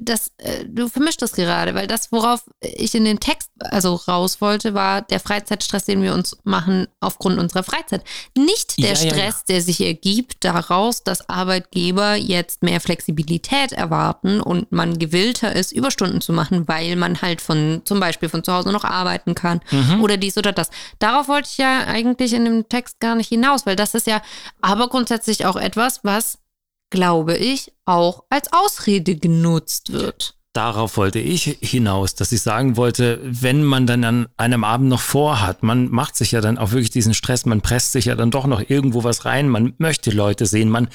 das, 0.02 0.34
äh, 0.38 0.66
du 0.66 0.90
vermischst 0.90 1.22
das 1.22 1.32
gerade, 1.32 1.74
weil 1.74 1.88
das, 1.88 2.12
worauf 2.12 2.44
ich 2.60 2.96
in 2.96 3.06
den 3.06 3.20
Text 3.20 3.50
also 3.60 3.96
raus 3.96 4.42
wollte, 4.42 4.74
war 4.74 5.02
der 5.02 5.22
Freizeitstress, 5.22 5.86
den 5.86 6.02
wir 6.02 6.14
uns 6.14 6.38
machen 6.44 6.88
aufgrund 7.00 7.40
unserer 7.40 7.64
Freizeit. 7.64 8.04
Nicht 8.38 8.78
der 8.78 8.90
ja, 8.90 8.96
Stress, 8.96 9.14
ja, 9.14 9.24
ja. 9.24 9.44
der 9.50 9.62
sich 9.62 9.80
ergibt 9.80 10.44
daraus, 10.44 11.04
dass 11.04 11.30
Arbeitgeber 11.30 12.16
jetzt 12.16 12.62
mehr 12.62 12.82
Flexibilität 12.82 13.72
erwarten 13.72 14.42
und 14.42 14.72
man 14.74 15.00
gewillter 15.00 15.56
ist, 15.56 15.72
Überstunden 15.72 16.20
zu 16.20 16.34
machen, 16.34 16.68
weil 16.68 16.98
man 16.98 17.22
halt 17.22 17.40
von 17.40 17.82
zum 17.86 18.02
Beispiel 18.02 18.28
von 18.28 18.44
zu 18.44 18.52
Hause 18.52 18.74
noch 18.74 18.84
arbeiten 18.84 19.34
kann 19.34 19.62
mhm. 19.72 20.04
oder 20.04 20.18
dies 20.18 20.38
oder 20.38 20.52
das. 20.52 20.70
Darauf 21.00 21.30
wollte 21.30 21.48
ich 21.52 21.58
ja 21.58 21.86
eigentlich 21.88 22.34
in 22.34 22.44
dem 22.44 22.68
Text 22.68 23.00
gar 23.00 23.16
nicht 23.16 23.30
hinaus, 23.30 23.66
weil 23.66 23.78
das 23.78 23.94
ist 23.94 24.08
ja 24.08 24.22
aber 24.60 24.90
grundsätzlich 24.90 25.46
auch 25.46 25.56
etwas, 25.56 26.04
was 26.04 26.40
glaube 26.90 27.38
ich, 27.38 27.72
auch 27.86 28.24
als 28.30 28.52
Ausrede 28.52 29.16
genutzt 29.16 29.92
wird. 29.92 30.36
Darauf 30.54 30.98
wollte 30.98 31.20
ich 31.20 31.58
hinaus, 31.62 32.16
dass 32.16 32.32
ich 32.32 32.42
sagen 32.42 32.76
wollte, 32.76 33.20
wenn 33.24 33.64
man 33.64 33.86
dann 33.86 34.04
an 34.04 34.28
einem 34.36 34.64
Abend 34.64 34.90
noch 34.90 35.00
vorhat, 35.00 35.62
man 35.62 35.90
macht 35.92 36.16
sich 36.16 36.32
ja 36.32 36.42
dann 36.42 36.58
auch 36.58 36.72
wirklich 36.72 36.90
diesen 36.90 37.14
Stress, 37.14 37.46
man 37.46 37.62
presst 37.62 37.92
sich 37.92 38.06
ja 38.06 38.16
dann 38.16 38.32
doch 38.32 38.48
noch 38.48 38.68
irgendwo 38.68 39.04
was 39.04 39.26
rein, 39.26 39.48
man 39.48 39.76
möchte 39.78 40.10
Leute 40.10 40.48
sehen, 40.48 40.70
man 40.70 40.88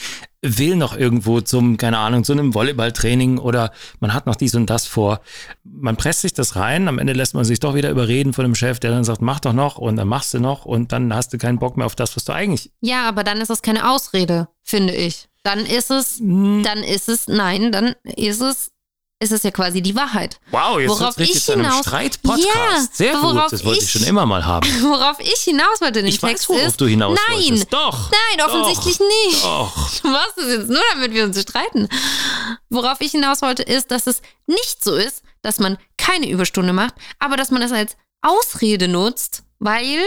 will 0.42 0.74
noch 0.74 0.96
irgendwo 0.96 1.40
zum, 1.40 1.76
keine 1.76 1.98
Ahnung, 1.98 2.24
zu 2.24 2.32
einem 2.32 2.52
Volleyballtraining 2.52 3.38
oder 3.38 3.70
man 4.00 4.12
hat 4.12 4.26
noch 4.26 4.34
dies 4.34 4.56
und 4.56 4.68
das 4.68 4.88
vor. 4.88 5.20
Man 5.62 5.96
presst 5.96 6.22
sich 6.22 6.34
das 6.34 6.56
rein, 6.56 6.88
am 6.88 6.98
Ende 6.98 7.12
lässt 7.12 7.34
man 7.34 7.44
sich 7.44 7.60
doch 7.60 7.76
wieder 7.76 7.90
überreden 7.90 8.32
von 8.32 8.44
dem 8.44 8.56
Chef, 8.56 8.80
der 8.80 8.90
dann 8.90 9.04
sagt, 9.04 9.22
mach 9.22 9.38
doch 9.38 9.52
noch 9.52 9.78
und 9.78 9.94
dann 9.94 10.08
machst 10.08 10.34
du 10.34 10.40
noch 10.40 10.64
und 10.64 10.90
dann 10.90 11.14
hast 11.14 11.32
du 11.32 11.38
keinen 11.38 11.60
Bock 11.60 11.76
mehr 11.76 11.86
auf 11.86 11.94
das, 11.94 12.16
was 12.16 12.24
du 12.24 12.32
eigentlich. 12.32 12.72
Ja, 12.80 13.08
aber 13.08 13.22
dann 13.22 13.40
ist 13.40 13.50
das 13.50 13.62
keine 13.62 13.88
Ausrede, 13.88 14.48
finde 14.64 14.94
ich 14.96 15.28
dann 15.44 15.64
ist 15.66 15.90
es, 15.90 16.18
hm. 16.18 16.62
dann 16.64 16.82
ist 16.82 17.08
es, 17.08 17.28
nein, 17.28 17.70
dann 17.70 17.94
ist 18.16 18.40
es, 18.40 18.72
ist 19.20 19.30
es 19.30 19.42
ja 19.42 19.50
quasi 19.50 19.82
die 19.82 19.94
Wahrheit. 19.94 20.40
Wow, 20.50 20.80
jetzt 20.80 20.88
worauf 20.88 21.18
richtig 21.18 21.36
ich 21.36 21.44
hinaus, 21.44 21.80
Streit-Podcast. 21.86 22.46
Ja, 22.54 22.88
Sehr 22.92 23.12
gut, 23.18 23.36
das 23.52 23.64
wollte 23.64 23.78
ich, 23.78 23.84
ich, 23.84 23.90
schon 23.90 24.02
immer 24.04 24.26
mal 24.26 24.44
haben. 24.44 24.66
Worauf 24.82 25.20
ich 25.20 25.40
hinaus 25.42 25.80
wollte 25.80 26.00
in 26.00 26.06
dem 26.06 26.14
ich 26.14 26.20
Text 26.20 26.48
weiß, 26.48 26.56
worauf 26.56 26.66
ist, 26.68 26.80
du 26.80 26.86
hinaus 26.86 27.18
nein, 27.28 27.38
wolltest. 27.38 27.72
Doch. 27.72 28.10
Nein, 28.10 28.46
offensichtlich 28.46 28.98
doch, 28.98 29.06
nicht. 29.06 29.44
Doch. 29.44 29.90
Du 30.02 30.08
machst 30.08 30.38
es 30.38 30.48
jetzt 30.48 30.68
nur, 30.68 30.82
damit 30.92 31.12
wir 31.12 31.24
uns 31.24 31.40
streiten. 31.40 31.88
Worauf 32.70 33.00
ich 33.00 33.12
hinaus 33.12 33.42
wollte, 33.42 33.62
ist, 33.62 33.90
dass 33.90 34.06
es 34.06 34.22
nicht 34.46 34.82
so 34.82 34.94
ist, 34.96 35.22
dass 35.42 35.58
man 35.58 35.78
keine 35.96 36.28
Überstunde 36.28 36.72
macht, 36.72 36.94
aber 37.18 37.36
dass 37.36 37.50
man 37.50 37.62
es 37.62 37.72
als 37.72 37.96
Ausrede 38.22 38.88
nutzt, 38.88 39.42
weil 39.58 40.00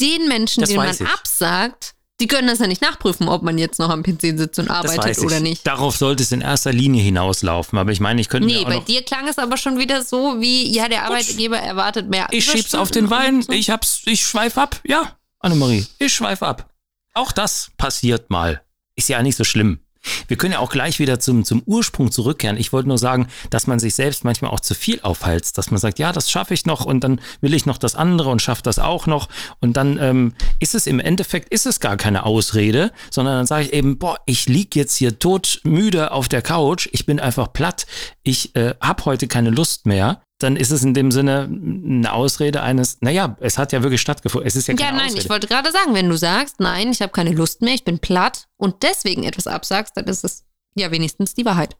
den 0.00 0.28
Menschen, 0.28 0.60
das 0.60 0.68
den 0.68 0.76
man 0.76 0.90
ich. 0.90 1.06
absagt, 1.06 1.94
die 2.20 2.28
können 2.28 2.46
das 2.46 2.60
ja 2.60 2.66
nicht 2.66 2.80
nachprüfen, 2.80 3.28
ob 3.28 3.42
man 3.42 3.58
jetzt 3.58 3.78
noch 3.78 3.90
am 3.90 4.02
PC 4.02 4.38
sitzt 4.38 4.58
und 4.60 4.70
arbeitet 4.70 5.18
oder 5.18 5.40
nicht. 5.40 5.66
Darauf 5.66 5.96
sollte 5.96 6.22
es 6.22 6.30
in 6.30 6.42
erster 6.42 6.72
Linie 6.72 7.02
hinauslaufen. 7.02 7.78
Aber 7.78 7.90
ich 7.90 8.00
meine, 8.00 8.20
ich 8.20 8.28
könnte. 8.28 8.46
Nee, 8.46 8.64
bei 8.64 8.78
dir 8.78 9.02
klang 9.02 9.26
es 9.26 9.38
aber 9.38 9.56
schon 9.56 9.78
wieder 9.78 10.02
so, 10.02 10.40
wie, 10.40 10.72
ja, 10.72 10.88
der 10.88 11.04
Arbeitgeber 11.04 11.58
Gut. 11.58 11.66
erwartet 11.66 12.08
mehr. 12.08 12.28
Ich 12.30 12.44
schieb's 12.44 12.74
auf 12.74 12.90
den 12.90 13.10
Wein, 13.10 13.42
so. 13.42 13.52
ich 13.52 13.70
hab's, 13.70 14.02
ich 14.06 14.24
schweif 14.24 14.58
ab. 14.58 14.80
Ja, 14.84 15.16
Annemarie, 15.40 15.86
ich 15.98 16.14
schweif 16.14 16.42
ab. 16.42 16.70
Auch 17.14 17.32
das 17.32 17.70
passiert 17.76 18.30
mal. 18.30 18.62
Ist 18.96 19.08
ja 19.08 19.22
nicht 19.22 19.36
so 19.36 19.44
schlimm. 19.44 19.80
Wir 20.28 20.36
können 20.36 20.52
ja 20.52 20.58
auch 20.58 20.70
gleich 20.70 20.98
wieder 20.98 21.20
zum, 21.20 21.44
zum 21.44 21.62
Ursprung 21.66 22.10
zurückkehren. 22.10 22.56
Ich 22.56 22.72
wollte 22.72 22.88
nur 22.88 22.98
sagen, 22.98 23.28
dass 23.50 23.66
man 23.66 23.78
sich 23.78 23.94
selbst 23.94 24.24
manchmal 24.24 24.50
auch 24.50 24.60
zu 24.60 24.74
viel 24.74 25.00
aufheizt, 25.02 25.58
dass 25.58 25.70
man 25.70 25.78
sagt, 25.78 25.98
ja, 25.98 26.12
das 26.12 26.30
schaffe 26.30 26.54
ich 26.54 26.66
noch 26.66 26.84
und 26.84 27.00
dann 27.02 27.20
will 27.40 27.54
ich 27.54 27.66
noch 27.66 27.78
das 27.78 27.94
andere 27.94 28.30
und 28.30 28.42
schaffe 28.42 28.62
das 28.62 28.78
auch 28.78 29.06
noch. 29.06 29.28
Und 29.60 29.76
dann 29.76 29.98
ähm, 30.00 30.34
ist 30.60 30.74
es 30.74 30.86
im 30.86 31.00
Endeffekt, 31.00 31.52
ist 31.52 31.66
es 31.66 31.80
gar 31.80 31.96
keine 31.96 32.24
Ausrede, 32.24 32.92
sondern 33.10 33.36
dann 33.36 33.46
sage 33.46 33.64
ich 33.64 33.72
eben, 33.72 33.98
boah, 33.98 34.18
ich 34.26 34.46
lieg 34.46 34.76
jetzt 34.76 34.96
hier 34.96 35.18
todmüde 35.18 36.12
auf 36.12 36.28
der 36.28 36.42
Couch, 36.42 36.88
ich 36.92 37.06
bin 37.06 37.20
einfach 37.20 37.52
platt, 37.52 37.86
ich 38.22 38.54
äh, 38.56 38.74
habe 38.80 39.04
heute 39.04 39.28
keine 39.28 39.50
Lust 39.50 39.86
mehr 39.86 40.20
dann 40.44 40.56
ist 40.56 40.70
es 40.70 40.84
in 40.84 40.94
dem 40.94 41.10
Sinne 41.10 41.48
eine 41.50 42.12
Ausrede 42.12 42.62
eines, 42.62 42.98
naja, 43.00 43.36
es 43.40 43.58
hat 43.58 43.72
ja 43.72 43.82
wirklich 43.82 44.00
stattgefunden. 44.00 44.46
Es 44.46 44.54
ist 44.56 44.68
ja 44.68 44.74
keine 44.74 44.88
Ja, 44.88 44.92
nein, 44.94 45.06
Ausrede. 45.06 45.22
ich 45.22 45.28
wollte 45.30 45.46
gerade 45.48 45.72
sagen, 45.72 45.94
wenn 45.94 46.08
du 46.08 46.16
sagst, 46.16 46.60
nein, 46.60 46.90
ich 46.90 47.00
habe 47.02 47.12
keine 47.12 47.32
Lust 47.32 47.62
mehr, 47.62 47.74
ich 47.74 47.84
bin 47.84 47.98
platt 47.98 48.46
und 48.56 48.82
deswegen 48.82 49.24
etwas 49.24 49.46
absagst, 49.46 49.96
dann 49.96 50.04
ist 50.04 50.22
es 50.24 50.44
ja 50.76 50.90
wenigstens 50.90 51.34
die 51.34 51.44
Wahrheit. 51.44 51.76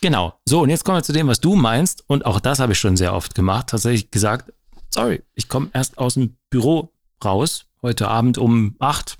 Genau. 0.00 0.34
So, 0.46 0.62
und 0.62 0.70
jetzt 0.70 0.84
kommen 0.84 0.98
wir 0.98 1.02
zu 1.02 1.12
dem, 1.12 1.28
was 1.28 1.40
du 1.40 1.54
meinst. 1.54 2.04
Und 2.06 2.26
auch 2.26 2.40
das 2.40 2.58
habe 2.58 2.72
ich 2.72 2.78
schon 2.78 2.96
sehr 2.96 3.14
oft 3.14 3.34
gemacht. 3.34 3.68
Tatsächlich 3.68 4.10
gesagt, 4.10 4.52
sorry, 4.90 5.22
ich 5.34 5.48
komme 5.48 5.68
erst 5.72 5.98
aus 5.98 6.14
dem 6.14 6.36
Büro 6.50 6.92
raus, 7.24 7.66
heute 7.82 8.08
Abend 8.08 8.38
um 8.38 8.76
acht 8.78 9.16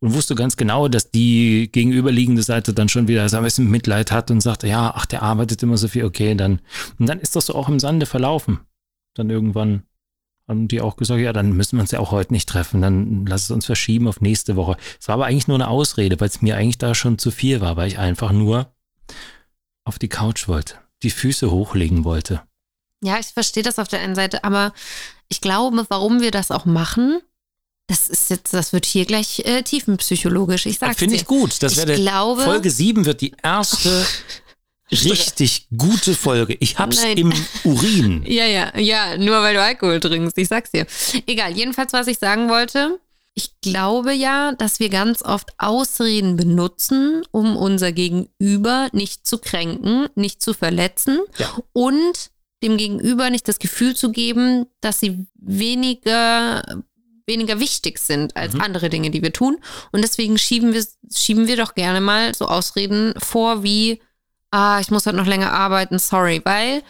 und 0.00 0.14
wusste 0.14 0.34
ganz 0.34 0.56
genau, 0.56 0.88
dass 0.88 1.10
die 1.10 1.70
gegenüberliegende 1.70 2.42
Seite 2.42 2.72
dann 2.72 2.88
schon 2.88 3.06
wieder 3.06 3.28
so 3.28 3.36
ein 3.36 3.42
bisschen 3.42 3.70
Mitleid 3.70 4.10
hat 4.10 4.30
und 4.30 4.40
sagt, 4.40 4.62
ja, 4.62 4.92
ach, 4.94 5.06
der 5.06 5.22
arbeitet 5.22 5.62
immer 5.62 5.76
so 5.76 5.88
viel, 5.88 6.04
okay, 6.04 6.34
dann. 6.34 6.60
Und 6.98 7.06
dann 7.06 7.20
ist 7.20 7.36
das 7.36 7.46
so 7.46 7.54
auch 7.54 7.68
im 7.68 7.78
Sande 7.78 8.06
verlaufen. 8.06 8.60
Dann 9.14 9.28
irgendwann 9.28 9.82
haben 10.48 10.68
die 10.68 10.80
auch 10.80 10.96
gesagt, 10.96 11.20
ja, 11.20 11.32
dann 11.32 11.52
müssen 11.52 11.76
wir 11.76 11.82
uns 11.82 11.92
ja 11.92 12.00
auch 12.00 12.10
heute 12.10 12.32
nicht 12.32 12.48
treffen, 12.48 12.82
dann 12.82 13.24
lass 13.26 13.44
es 13.44 13.50
uns 13.52 13.66
verschieben 13.66 14.08
auf 14.08 14.20
nächste 14.20 14.56
Woche. 14.56 14.76
Es 14.98 15.06
war 15.06 15.14
aber 15.14 15.26
eigentlich 15.26 15.46
nur 15.46 15.56
eine 15.56 15.68
Ausrede, 15.68 16.18
weil 16.18 16.28
es 16.28 16.42
mir 16.42 16.56
eigentlich 16.56 16.78
da 16.78 16.94
schon 16.94 17.18
zu 17.18 17.30
viel 17.30 17.60
war, 17.60 17.76
weil 17.76 17.86
ich 17.86 17.98
einfach 17.98 18.32
nur 18.32 18.74
auf 19.84 19.98
die 19.98 20.08
Couch 20.08 20.48
wollte, 20.48 20.74
die 21.02 21.10
Füße 21.10 21.50
hochlegen 21.50 22.04
wollte. 22.04 22.42
Ja, 23.02 23.18
ich 23.18 23.28
verstehe 23.28 23.62
das 23.62 23.78
auf 23.78 23.88
der 23.88 24.00
einen 24.00 24.16
Seite, 24.16 24.42
aber 24.42 24.72
ich 25.28 25.40
glaube, 25.40 25.86
warum 25.88 26.20
wir 26.20 26.32
das 26.32 26.50
auch 26.50 26.66
machen, 26.66 27.20
das 27.90 28.08
ist 28.08 28.30
jetzt, 28.30 28.54
das 28.54 28.72
wird 28.72 28.86
hier 28.86 29.04
gleich 29.04 29.40
äh, 29.40 29.62
tiefenpsychologisch. 29.62 30.66
Ich 30.66 30.78
sag's 30.78 30.96
Finde 30.98 31.16
dir. 31.16 31.20
ich 31.22 31.26
gut. 31.26 31.60
Das 31.62 31.72
Ich 31.72 31.78
wäre 31.78 31.94
glaube- 31.94 32.42
Folge 32.42 32.70
7 32.70 33.04
wird 33.04 33.20
die 33.20 33.34
erste 33.42 34.06
richtig 34.92 35.68
gute 35.76 36.14
Folge. 36.14 36.56
Ich 36.60 36.78
hab's 36.78 37.02
Nein. 37.02 37.16
im 37.18 37.32
Urin. 37.64 38.22
Ja, 38.26 38.46
ja, 38.46 38.78
ja, 38.78 39.16
nur 39.18 39.42
weil 39.42 39.54
du 39.54 39.62
Alkohol 39.62 40.00
trinkst, 40.00 40.38
ich 40.38 40.48
sag's 40.48 40.70
dir. 40.70 40.86
Egal, 41.26 41.52
jedenfalls, 41.56 41.92
was 41.92 42.06
ich 42.06 42.18
sagen 42.18 42.48
wollte, 42.48 42.98
ich 43.34 43.60
glaube 43.60 44.12
ja, 44.12 44.52
dass 44.52 44.80
wir 44.80 44.88
ganz 44.88 45.22
oft 45.22 45.50
Ausreden 45.58 46.36
benutzen, 46.36 47.22
um 47.30 47.56
unser 47.56 47.92
Gegenüber 47.92 48.88
nicht 48.92 49.26
zu 49.26 49.38
kränken, 49.38 50.08
nicht 50.14 50.42
zu 50.42 50.52
verletzen 50.54 51.18
Ja. 51.38 51.56
und 51.72 52.30
dem 52.62 52.76
Gegenüber 52.76 53.30
nicht 53.30 53.48
das 53.48 53.58
Gefühl 53.58 53.96
zu 53.96 54.10
geben, 54.12 54.66
dass 54.80 55.00
sie 55.00 55.26
weniger 55.36 56.62
weniger 57.26 57.60
wichtig 57.60 57.98
sind 57.98 58.36
als 58.36 58.54
Mhm. 58.54 58.60
andere 58.60 58.90
Dinge, 58.90 59.10
die 59.10 59.22
wir 59.22 59.32
tun. 59.32 59.58
Und 59.92 60.02
deswegen 60.02 60.38
schieben 60.38 60.72
wir, 60.74 60.84
schieben 61.14 61.46
wir 61.46 61.56
doch 61.56 61.74
gerne 61.74 62.00
mal 62.00 62.34
so 62.34 62.46
Ausreden 62.46 63.14
vor 63.18 63.62
wie, 63.62 64.00
ah, 64.50 64.80
ich 64.80 64.90
muss 64.90 65.06
heute 65.06 65.16
noch 65.16 65.26
länger 65.26 65.52
arbeiten, 65.52 65.98
sorry, 65.98 66.40
weil 66.44 66.82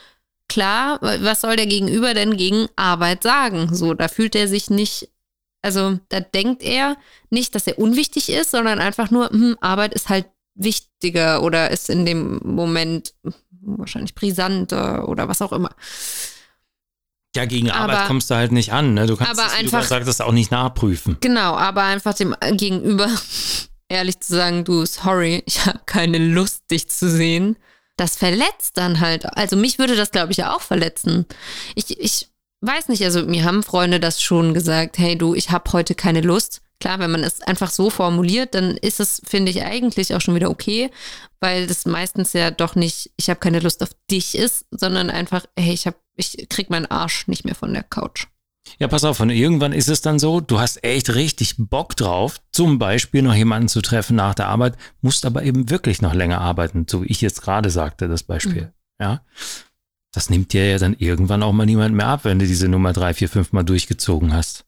klar, 0.48 0.98
was 1.00 1.42
soll 1.42 1.56
der 1.56 1.66
Gegenüber 1.66 2.14
denn 2.14 2.36
gegen 2.36 2.66
Arbeit 2.76 3.22
sagen? 3.22 3.74
So, 3.74 3.94
da 3.94 4.08
fühlt 4.08 4.34
er 4.34 4.48
sich 4.48 4.70
nicht, 4.70 5.08
also 5.62 5.98
da 6.08 6.20
denkt 6.20 6.62
er 6.62 6.96
nicht, 7.28 7.54
dass 7.54 7.66
er 7.66 7.78
unwichtig 7.78 8.30
ist, 8.30 8.50
sondern 8.50 8.80
einfach 8.80 9.10
nur, 9.10 9.28
hm, 9.30 9.56
Arbeit 9.60 9.94
ist 9.94 10.08
halt 10.08 10.26
wichtiger 10.54 11.42
oder 11.42 11.70
ist 11.70 11.88
in 11.88 12.04
dem 12.04 12.40
Moment 12.42 13.14
wahrscheinlich 13.62 14.14
brisanter 14.14 15.08
oder 15.08 15.28
was 15.28 15.42
auch 15.42 15.52
immer. 15.52 15.70
Ja, 17.36 17.44
gegen 17.44 17.70
Aber- 17.70 17.92
Arbeit 17.92 18.06
kommst 18.08 18.30
du 18.30 18.34
halt 18.34 18.50
nicht 18.52 18.72
an. 18.72 18.94
Ne? 18.94 19.06
Du 19.06 19.16
kannst 19.16 19.38
Aber 19.38 19.48
du 19.48 19.56
einfach- 19.56 19.70
gerade 19.78 19.86
sagtest, 19.86 20.20
auch 20.22 20.32
nicht 20.32 20.50
nachprüfen. 20.50 21.16
Genau, 21.20 21.54
aber 21.54 21.82
einfach 21.82 22.14
dem 22.14 22.34
Gegenüber 22.52 23.08
ehrlich 23.88 24.20
zu 24.20 24.34
sagen, 24.34 24.64
du, 24.64 24.84
sorry, 24.84 25.42
ich 25.46 25.64
habe 25.66 25.80
keine 25.86 26.18
Lust, 26.18 26.64
dich 26.70 26.88
zu 26.88 27.08
sehen. 27.10 27.56
Das 27.96 28.16
verletzt 28.16 28.76
dann 28.78 29.00
halt. 29.00 29.26
Also 29.36 29.56
mich 29.56 29.78
würde 29.78 29.94
das, 29.94 30.10
glaube 30.10 30.32
ich, 30.32 30.38
ja 30.38 30.54
auch 30.54 30.60
verletzen. 30.62 31.26
Ich, 31.74 32.00
ich 32.00 32.28
weiß 32.62 32.88
nicht, 32.88 33.04
also 33.04 33.22
mir 33.24 33.44
haben 33.44 33.62
Freunde 33.62 34.00
das 34.00 34.22
schon 34.22 34.54
gesagt, 34.54 34.98
hey 34.98 35.16
du, 35.16 35.34
ich 35.34 35.50
habe 35.50 35.70
heute 35.72 35.94
keine 35.94 36.22
Lust. 36.22 36.62
Klar, 36.80 36.98
wenn 36.98 37.10
man 37.10 37.22
es 37.22 37.42
einfach 37.42 37.70
so 37.70 37.90
formuliert, 37.90 38.54
dann 38.54 38.76
ist 38.76 39.00
es, 39.00 39.20
finde 39.24 39.50
ich, 39.50 39.62
eigentlich 39.62 40.14
auch 40.14 40.20
schon 40.20 40.34
wieder 40.34 40.50
okay, 40.50 40.90
weil 41.38 41.66
das 41.66 41.84
meistens 41.84 42.32
ja 42.32 42.50
doch 42.50 42.74
nicht, 42.74 43.10
ich 43.16 43.28
habe 43.28 43.38
keine 43.38 43.60
Lust 43.60 43.82
auf 43.82 43.90
dich 44.10 44.34
ist, 44.34 44.66
sondern 44.70 45.10
einfach, 45.10 45.44
hey, 45.58 45.74
ich, 45.74 45.86
hab, 45.86 45.96
ich 46.16 46.48
krieg 46.48 46.70
meinen 46.70 46.86
Arsch 46.86 47.28
nicht 47.28 47.44
mehr 47.44 47.54
von 47.54 47.72
der 47.74 47.82
Couch. 47.82 48.26
Ja, 48.78 48.88
pass 48.88 49.04
auf, 49.04 49.20
und 49.20 49.30
irgendwann 49.30 49.72
ist 49.72 49.88
es 49.88 50.00
dann 50.00 50.18
so, 50.18 50.40
du 50.40 50.58
hast 50.58 50.82
echt 50.84 51.14
richtig 51.14 51.56
Bock 51.58 51.96
drauf, 51.96 52.40
zum 52.52 52.78
Beispiel 52.78 53.22
noch 53.22 53.34
jemanden 53.34 53.68
zu 53.68 53.82
treffen 53.82 54.16
nach 54.16 54.34
der 54.34 54.48
Arbeit, 54.48 54.76
musst 55.02 55.26
aber 55.26 55.42
eben 55.42 55.70
wirklich 55.70 56.00
noch 56.00 56.14
länger 56.14 56.40
arbeiten, 56.40 56.86
so 56.88 57.02
wie 57.02 57.06
ich 57.08 57.20
jetzt 57.20 57.42
gerade 57.42 57.70
sagte, 57.70 58.08
das 58.08 58.22
Beispiel. 58.22 58.62
Mhm. 58.62 59.04
Ja. 59.04 59.24
Das 60.12 60.30
nimmt 60.30 60.52
dir 60.52 60.68
ja 60.68 60.78
dann 60.78 60.94
irgendwann 60.94 61.42
auch 61.42 61.52
mal 61.52 61.66
niemand 61.66 61.94
mehr 61.94 62.06
ab, 62.06 62.24
wenn 62.24 62.38
du 62.38 62.46
diese 62.46 62.68
Nummer 62.68 62.92
drei, 62.92 63.14
vier, 63.14 63.28
fünf 63.28 63.52
Mal 63.52 63.64
durchgezogen 63.64 64.32
hast. 64.32 64.64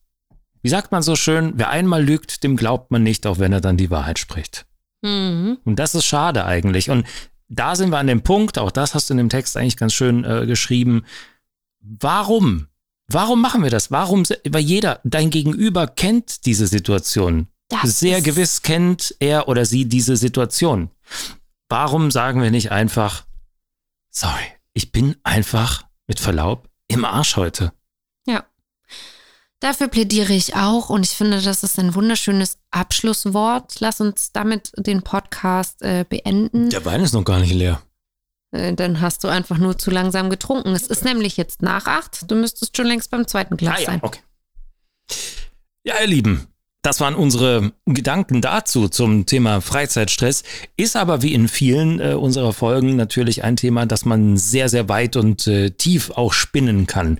Wie 0.63 0.69
sagt 0.69 0.91
man 0.91 1.03
so 1.03 1.15
schön, 1.15 1.53
wer 1.55 1.69
einmal 1.69 2.03
lügt, 2.03 2.43
dem 2.43 2.55
glaubt 2.55 2.89
man 2.89 3.03
nicht, 3.03 3.27
auch 3.27 3.37
wenn 3.37 3.53
er 3.53 3.61
dann 3.61 3.77
die 3.77 3.91
Wahrheit 3.91 4.17
spricht. 4.17 4.65
Mhm. 5.01 5.59
Und 5.65 5.77
das 5.77 5.93
ist 5.93 6.05
schade 6.05 6.45
eigentlich. 6.45 6.89
Und 6.89 7.05
da 7.49 7.75
sind 7.75 7.91
wir 7.91 7.99
an 7.99 8.07
dem 8.07 8.23
Punkt, 8.23 8.57
auch 8.57 8.71
das 8.71 8.95
hast 8.95 9.09
du 9.09 9.13
in 9.13 9.17
dem 9.17 9.29
Text 9.29 9.57
eigentlich 9.57 9.77
ganz 9.77 9.93
schön 9.93 10.23
äh, 10.23 10.45
geschrieben. 10.47 11.03
Warum? 11.81 12.67
Warum 13.07 13.41
machen 13.41 13.61
wir 13.61 13.69
das? 13.69 13.91
Warum? 13.91 14.23
Weil 14.49 14.63
jeder, 14.63 15.01
dein 15.03 15.29
Gegenüber 15.29 15.85
kennt 15.85 16.45
diese 16.45 16.67
Situation. 16.67 17.47
Das 17.69 17.99
Sehr 17.99 18.21
gewiss 18.21 18.61
kennt 18.61 19.15
er 19.19 19.47
oder 19.47 19.65
sie 19.65 19.85
diese 19.85 20.15
Situation. 20.15 20.89
Warum 21.69 22.11
sagen 22.11 22.41
wir 22.41 22.51
nicht 22.51 22.71
einfach, 22.71 23.25
sorry, 24.09 24.43
ich 24.73 24.91
bin 24.91 25.15
einfach 25.23 25.85
mit 26.07 26.19
Verlaub 26.19 26.69
im 26.87 27.03
Arsch 27.03 27.35
heute? 27.35 27.73
Ja. 28.27 28.45
Dafür 29.63 29.87
plädiere 29.87 30.33
ich 30.33 30.57
auch 30.57 30.89
und 30.89 31.05
ich 31.05 31.11
finde, 31.11 31.41
das 31.41 31.63
ist 31.63 31.79
ein 31.79 31.95
wunderschönes 31.95 32.57
Abschlusswort. 32.71 33.79
Lass 33.79 34.01
uns 34.01 34.33
damit 34.33 34.73
den 34.75 35.03
Podcast 35.03 35.81
äh, 35.81 36.03
beenden. 36.03 36.69
Der 36.69 36.83
Wein 36.83 36.99
ist 36.99 37.13
noch 37.13 37.23
gar 37.23 37.39
nicht 37.39 37.53
leer. 37.53 37.81
Äh, 38.51 38.73
dann 38.73 38.99
hast 38.99 39.23
du 39.23 39.29
einfach 39.29 39.57
nur 39.57 39.77
zu 39.77 39.89
langsam 39.89 40.29
getrunken. 40.29 40.73
Es 40.75 40.87
ist 40.87 41.05
nämlich 41.05 41.37
jetzt 41.37 41.61
nach 41.61 41.85
acht. 41.85 42.29
Du 42.29 42.35
müsstest 42.35 42.75
schon 42.75 42.87
längst 42.87 43.09
beim 43.09 43.25
zweiten 43.25 43.55
Glas 43.55 43.77
Ah 43.77 43.79
ja, 43.79 43.85
sein. 43.85 43.99
okay. 44.01 44.19
Ja, 45.85 45.95
ihr 46.01 46.07
Lieben, 46.07 46.45
das 46.81 46.99
waren 46.99 47.15
unsere 47.15 47.71
Gedanken 47.85 48.41
dazu 48.41 48.89
zum 48.89 49.25
Thema 49.25 49.61
Freizeitstress. 49.61 50.43
Ist 50.75 50.97
aber 50.97 51.21
wie 51.21 51.33
in 51.33 51.47
vielen 51.47 52.01
äh, 52.01 52.15
unserer 52.15 52.51
Folgen 52.51 52.97
natürlich 52.97 53.45
ein 53.45 53.55
Thema, 53.55 53.85
das 53.85 54.03
man 54.03 54.35
sehr, 54.35 54.67
sehr 54.67 54.89
weit 54.89 55.15
und 55.15 55.47
äh, 55.47 55.69
tief 55.69 56.11
auch 56.11 56.33
spinnen 56.33 56.85
kann. 56.85 57.17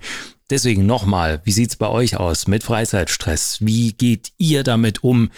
Deswegen 0.50 0.86
nochmal, 0.86 1.40
wie 1.44 1.52
sieht's 1.52 1.76
bei 1.76 1.88
euch 1.88 2.18
aus 2.18 2.46
mit 2.46 2.62
Freizeitstress? 2.62 3.58
Wie 3.60 3.92
geht 3.92 4.32
ihr 4.36 4.62
damit 4.62 5.02
um? 5.02 5.30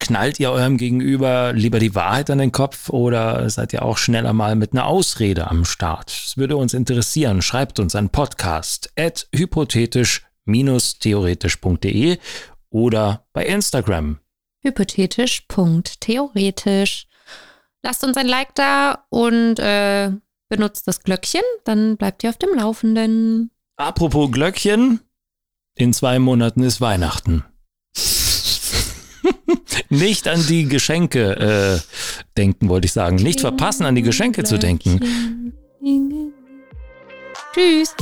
Knallt 0.00 0.40
ihr 0.40 0.50
eurem 0.50 0.76
Gegenüber 0.76 1.52
lieber 1.52 1.78
die 1.78 1.94
Wahrheit 1.94 2.28
an 2.30 2.38
den 2.38 2.50
Kopf 2.52 2.90
oder 2.90 3.48
seid 3.48 3.72
ihr 3.72 3.84
auch 3.84 3.96
schneller 3.96 4.32
mal 4.32 4.56
mit 4.56 4.72
einer 4.72 4.86
Ausrede 4.86 5.48
am 5.48 5.64
Start? 5.64 6.10
Es 6.10 6.36
würde 6.36 6.56
uns 6.56 6.74
interessieren. 6.74 7.42
Schreibt 7.42 7.78
uns 7.78 7.94
an 7.94 8.10
podcast 8.10 8.92
at 8.98 9.28
hypothetisch-theoretisch.de 9.34 12.18
oder 12.70 13.24
bei 13.32 13.46
Instagram. 13.46 14.18
Hypothetisch.theoretisch. 14.62 17.06
Lasst 17.82 18.04
uns 18.04 18.16
ein 18.16 18.26
Like 18.26 18.54
da 18.54 19.04
und 19.10 19.58
äh, 19.58 20.10
benutzt 20.48 20.88
das 20.88 21.02
Glöckchen, 21.02 21.42
dann 21.64 21.96
bleibt 21.96 22.24
ihr 22.24 22.30
auf 22.30 22.38
dem 22.38 22.54
Laufenden. 22.54 23.50
Apropos 23.76 24.30
Glöckchen, 24.30 25.00
in 25.74 25.92
zwei 25.92 26.20
Monaten 26.20 26.62
ist 26.62 26.80
Weihnachten. 26.80 27.44
Nicht 29.88 30.28
an 30.28 30.46
die 30.46 30.66
Geschenke 30.66 31.80
äh, 31.80 31.80
denken, 32.36 32.68
wollte 32.68 32.86
ich 32.86 32.92
sagen. 32.92 33.16
Nicht 33.16 33.40
verpassen, 33.40 33.84
an 33.84 33.96
die 33.96 34.02
Geschenke 34.02 34.44
zu 34.44 34.58
denken. 34.58 35.52
Tschüss. 37.52 37.94